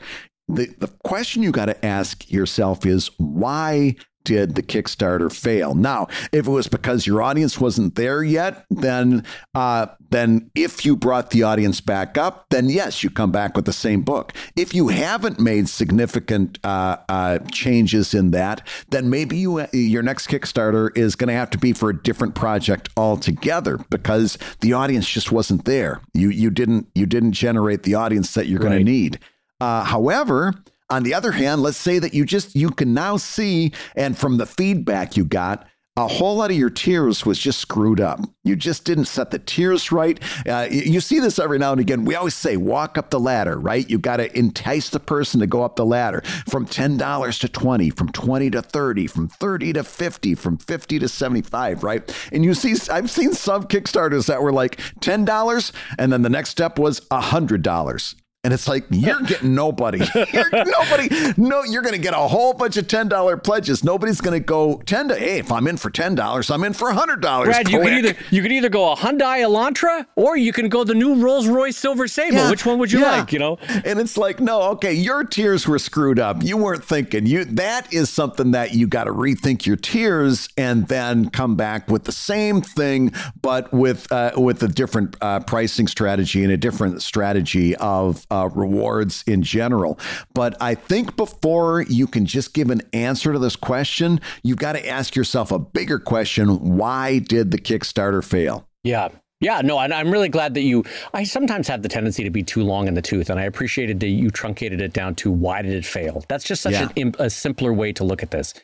[0.48, 5.74] The the question you got to ask yourself is why did the Kickstarter fail?
[5.74, 9.24] Now, if it was because your audience wasn't there yet, then
[9.54, 13.64] uh, then if you brought the audience back up, then yes, you come back with
[13.64, 14.32] the same book.
[14.56, 20.26] If you haven't made significant uh, uh, changes in that, then maybe you your next
[20.26, 25.08] Kickstarter is going to have to be for a different project altogether because the audience
[25.08, 26.00] just wasn't there.
[26.12, 28.78] You you didn't you didn't generate the audience that you're going right.
[28.78, 29.20] to need.
[29.60, 30.52] Uh, however,
[30.90, 34.36] on the other hand, let's say that you just you can now see, and from
[34.36, 35.66] the feedback you got,
[35.98, 38.20] a whole lot of your tiers was just screwed up.
[38.44, 40.20] You just didn't set the tiers right.
[40.46, 42.04] Uh, you see this every now and again.
[42.04, 43.88] We always say walk up the ladder, right?
[43.88, 47.90] You got to entice the person to go up the ladder from $10 to 20,
[47.90, 52.28] from 20 to 30, from 30 to 50, from 50 to 75, right?
[52.30, 56.50] And you see I've seen some Kickstarters that were like $10 and then the next
[56.50, 58.14] step was $100
[58.46, 59.98] And it's like, you're getting nobody.
[60.32, 61.08] You're nobody.
[61.36, 63.82] No, you're going to get a whole bunch of $10 pledges.
[63.82, 66.92] Nobody's going to go 10 to, hey, if I'm in for $10, I'm in for
[66.92, 67.20] $100.
[67.44, 67.88] Brad, you Quick.
[67.88, 71.16] can either you can either go a Hyundai Elantra or you can go the new
[71.16, 72.36] Rolls Royce Silver Sable.
[72.36, 73.18] Yeah, Which one would you yeah.
[73.18, 73.32] like?
[73.32, 76.40] You know, And it's like, no, okay, your tiers were screwed up.
[76.44, 77.26] You weren't thinking.
[77.26, 81.90] You that is something that you got to rethink your tiers and then come back
[81.90, 86.56] with the same thing, but with uh, with a different uh, pricing strategy and a
[86.56, 89.98] different strategy of uh, rewards in general.
[90.34, 94.72] But I think before you can just give an answer to this question, you've got
[94.72, 98.68] to ask yourself a bigger question: Why did the Kickstarter fail?
[98.84, 99.08] Yeah.
[99.38, 100.84] Yeah, no, and I'm really glad that you.
[101.12, 104.00] I sometimes have the tendency to be too long in the tooth, and I appreciated
[104.00, 106.24] that you truncated it down to why did it fail.
[106.28, 106.88] That's just such Yeah.
[106.96, 108.54] an, a simpler way to look at this.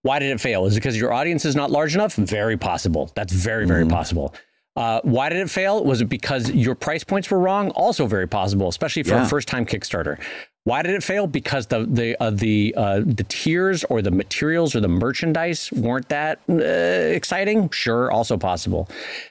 [0.00, 0.64] Why did it fail?
[0.64, 2.14] Is it because your audience is not large enough?
[2.14, 3.12] Very possible.
[3.14, 3.90] That's very, very Mm-hmm.
[3.92, 4.34] possible.
[4.74, 5.84] Uh, why did it fail?
[5.84, 7.70] Was it because your price points were wrong?
[7.72, 9.24] Also very possible, especially for Yeah.
[9.24, 10.18] a first-time Kickstarter.
[10.64, 11.26] Why did it fail?
[11.26, 16.08] Because the the uh, the uh, the tiers or the materials or the merchandise weren't
[16.08, 17.68] that uh, exciting.
[17.70, 18.88] Sure, also possible.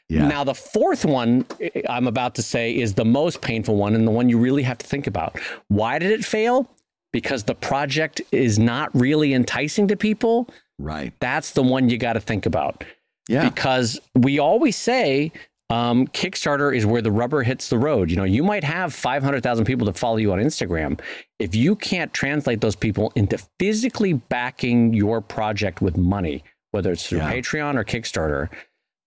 [0.10, 0.28] Yeah.
[0.28, 4.06] Now the fourth one eh, I'm about to say is the most painful one and
[4.06, 5.40] the one you really have to think about.
[5.70, 6.70] Why did it fail?
[7.14, 10.50] Because the project is not really enticing to people.
[10.80, 11.14] Right.
[11.22, 12.84] That's the one you got to think about
[13.28, 13.48] Yeah.
[13.48, 15.32] because we always say
[15.70, 18.10] um, Kickstarter is where the rubber hits the road.
[18.12, 21.00] You know, you might have 500,000 people to follow you on Instagram.
[21.40, 27.08] If you can't translate those people into physically backing your project with money, whether it's
[27.08, 27.32] through Yeah.
[27.34, 28.50] Patreon or Kickstarter,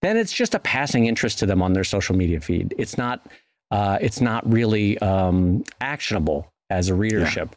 [0.01, 2.75] then it's just a passing interest to them on their social media feed.
[2.79, 3.27] It's not,
[3.71, 7.55] uh, it's not really um, actionable as a readership.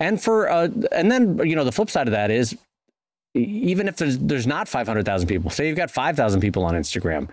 [0.00, 2.56] And for, uh, and then you know, the flip side of that is
[3.34, 7.28] even if there's there's not 500,000 people, say you've got 5,000 people on Instagram,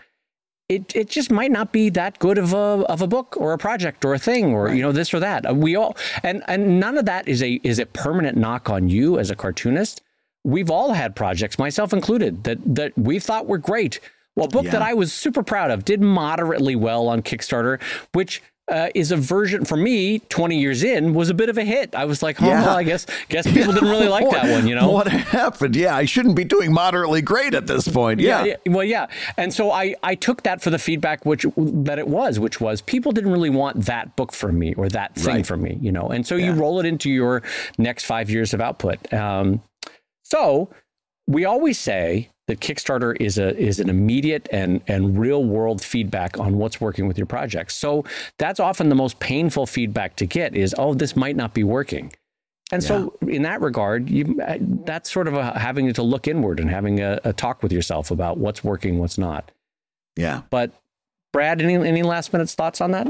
[0.68, 3.58] it it just might not be that good of a of a book or a
[3.58, 5.56] project or a thing or you know this or that.
[5.56, 9.20] We all and and none of that is a is a permanent knock on you
[9.20, 10.02] as a cartoonist.
[10.44, 14.00] We've all had projects, myself included, that that we thought were great.
[14.36, 17.82] Well, a book that I was super proud of did moderately well on Kickstarter,
[18.14, 20.20] which uh, is a version for me.
[20.30, 21.94] Twenty years in, was a bit of a hit.
[21.94, 22.62] I was like, oh, Yeah.
[22.66, 24.90] well, I guess guess people didn't really like that one, you know.
[24.90, 25.76] What happened?
[25.76, 28.20] Yeah, I shouldn't be doing moderately great at this point.
[28.20, 28.56] Yeah.
[28.66, 29.08] Well, yeah.
[29.38, 32.82] And so I, I took that for the feedback which that it was, which was
[32.82, 35.46] people didn't really want that book from me or that thing Right.
[35.46, 36.08] from me, you know.
[36.10, 37.44] And so you roll it into your
[37.78, 39.14] next five years of output.
[39.14, 39.62] Um,
[40.24, 40.70] so
[41.28, 46.40] we always say that Kickstarter is a is an immediate and and real world feedback
[46.40, 47.72] on what's working with your project.
[47.72, 48.06] So
[48.38, 52.12] that's often the most painful feedback to get is, oh, this might not be working.
[52.72, 56.60] And so, in that regard, you uh, that's sort of a, having to look inward
[56.60, 59.52] and having a, a talk with yourself about what's working, what's not.
[60.16, 60.42] Yeah.
[60.50, 60.72] But
[61.32, 63.08] Brad, any any last minute thoughts on that?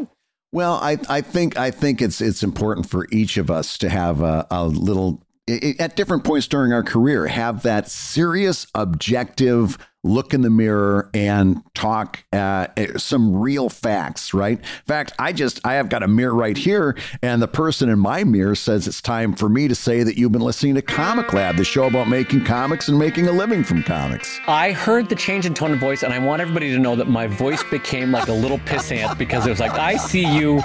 [0.51, 4.21] Well, I, I think I think it's it's important for each of us to have
[4.21, 10.41] a, a little at different points during our career have that serious, objective look in
[10.41, 14.33] the mirror and talk uh, some real facts.
[14.33, 14.59] Right?
[14.59, 17.99] In fact, I just I have got a mirror right here, and the person in
[17.99, 21.33] my mirror says it's time for me to say that you've been listening to Comic
[21.33, 24.39] Lab, the show about making comics and making a living from comics.
[24.47, 27.07] I heard the change in tone of voice, and I want everybody to know that
[27.07, 30.61] my voice became like a little pissant because it was like, I see you,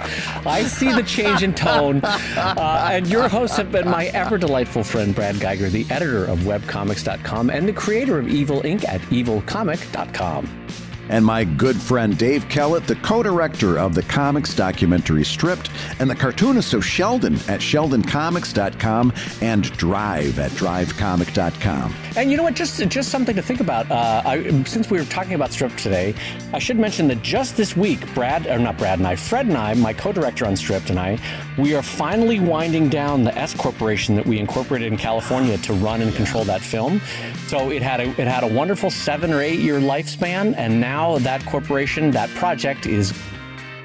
[0.47, 2.01] I see the change in tone.
[2.05, 6.41] Uh, and your hosts have been my ever delightful friend, Brad Guigar, the editor of
[6.41, 8.85] webcomics.com and the creator of Evil Inc.
[8.87, 9.01] at
[9.31, 10.80] evilcomic.com.
[11.11, 16.09] and my good friend Dave Kellett, the co director of the comics documentary Stripped, and
[16.09, 21.95] the cartoonist of Sheldon at sheldoncomics.com and Drive at drivecomic.com.
[22.17, 22.55] And you know what?
[22.55, 23.91] Just just something to think about.
[23.91, 26.15] Uh, I, since we were talking about Stripped today,
[26.53, 29.57] I should mention that just this week, Brad, or not Brad and I, Fred and
[29.57, 31.19] I, my co-director on Stripped and I,
[31.59, 36.03] we are finally winding down the S corporation that we incorporated in California to run
[36.03, 37.01] and control that film.
[37.47, 41.00] So it had a it had a wonderful seven or eight year lifespan, and now
[41.21, 43.13] that corporation, that project is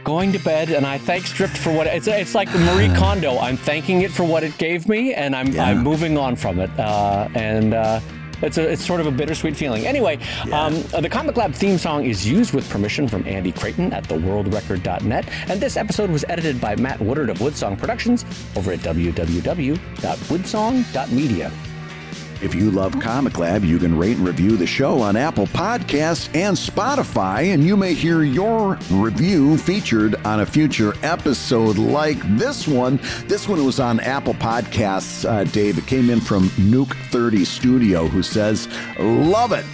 [0.03, 3.39] going to bed and I thank Stripped for what it's it's like Marie Kondo.
[3.39, 6.69] I'm thanking it for what it gave me and I'm I'm moving on from it.
[6.79, 7.99] Uh, and uh,
[8.41, 9.87] it's a, it's sort of a bittersweet feeling.
[9.87, 10.19] Anyway,
[10.51, 15.29] um, the Comic Lab theme song is used with permission from Andy Creighton at theworldrecord.net,
[15.49, 21.51] and this episode was edited by Matt Woodard of Woodsong Productions over at www.woodsong.media.
[22.41, 26.27] If you love Comic Lab, you can rate and review the show on Apple Podcasts
[26.35, 32.67] and Spotify, and you may hear your review featured on a future episode like this
[32.67, 32.97] one.
[33.25, 35.77] This one was on Apple Podcasts, uh, Dave.
[35.77, 38.67] It came in from Nuke 30 Studio, who says,
[38.99, 39.65] Love it.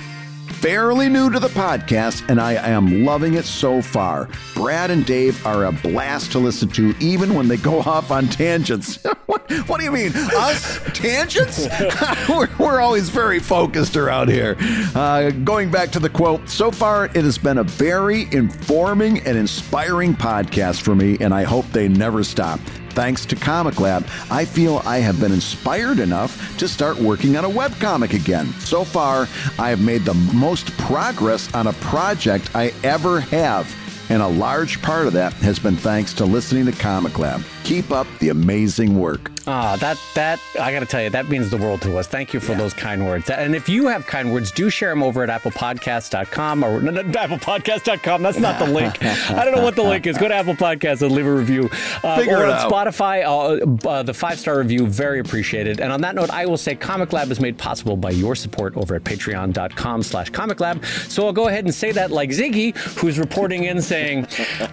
[0.62, 4.30] fairly new to the podcast, and I am loving it so far.
[4.54, 8.28] Brad and Dave are a blast to listen to, even when they go off on
[8.28, 9.00] tangents.
[9.66, 10.12] what, do you mean?
[10.16, 10.80] Us?
[10.94, 11.68] Tangents?
[12.30, 14.56] we're, we're, always very focused around here.
[14.96, 19.38] Uh, going back to the quote, so far it has been a very informing and
[19.38, 22.60] inspiring podcast for me, and I hope they never stop.
[22.92, 27.46] Thanks to Comic Lab, I feel I have been inspired enough to start working on
[27.46, 28.52] a webcomic again.
[28.60, 33.74] So far, I have made the most progress on a project I ever have,
[34.12, 37.42] and a large part of that has been thanks to listening to Comic Lab.
[37.64, 39.32] Keep up the amazing work.
[39.48, 42.08] Ah, oh, that that I got to tell you, that means the world to us.
[42.08, 42.58] Thank you for yeah.
[42.58, 43.30] those kind words.
[43.30, 47.04] And if you have kind words, do share them over at applepodcast.com or no, no,
[47.04, 48.22] applepodcast.com.
[48.22, 49.02] That's not the link.
[49.04, 50.18] I don't know what the link is.
[50.18, 51.70] Go to Apple Podcasts and leave a review.
[52.04, 52.72] Uh, Figure or on out.
[52.72, 55.80] Spotify, uh, uh, the five star review, very appreciated.
[55.80, 58.76] And on that note, I will say Comic Lab is made possible by your support
[58.76, 60.84] over at patreon.com slash Comic Lab.
[61.08, 64.01] So I'll go ahead and say that like Ziggy, who's reporting in saying,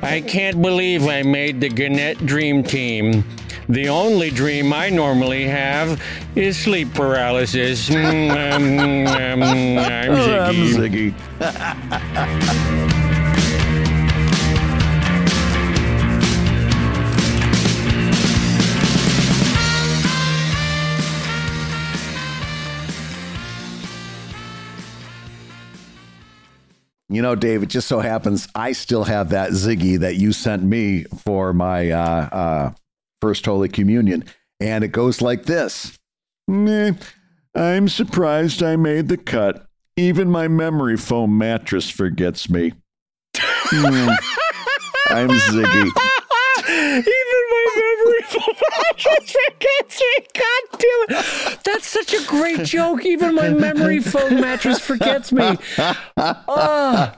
[0.03, 3.24] I can't believe I made the Gannett Dream Team.
[3.68, 6.03] The only dream I normally have
[6.35, 7.91] is sleep paralysis.
[7.99, 11.14] Um, I'm Ziggy.
[11.41, 12.95] I'm Ziggy.
[27.11, 30.63] You know, Dave, it just so happens I still have that Ziggy that you sent
[30.63, 32.73] me for my uh, uh,
[33.23, 34.25] First Holy Communion.
[34.61, 35.99] And it goes like this
[36.47, 36.93] Meh,
[37.55, 39.67] I'm surprised I made the cut.
[39.97, 42.75] Even my memory foam mattress forgets me.
[43.37, 44.17] mm,
[45.09, 45.91] I'm Ziggy.
[46.69, 48.88] Even my memory foam mattress forgets me.
[50.35, 51.59] God damn it.
[51.65, 53.05] That's such a great joke.
[53.05, 55.57] Even my memory foam mattress forgets me.
[56.19, 57.13] Oh.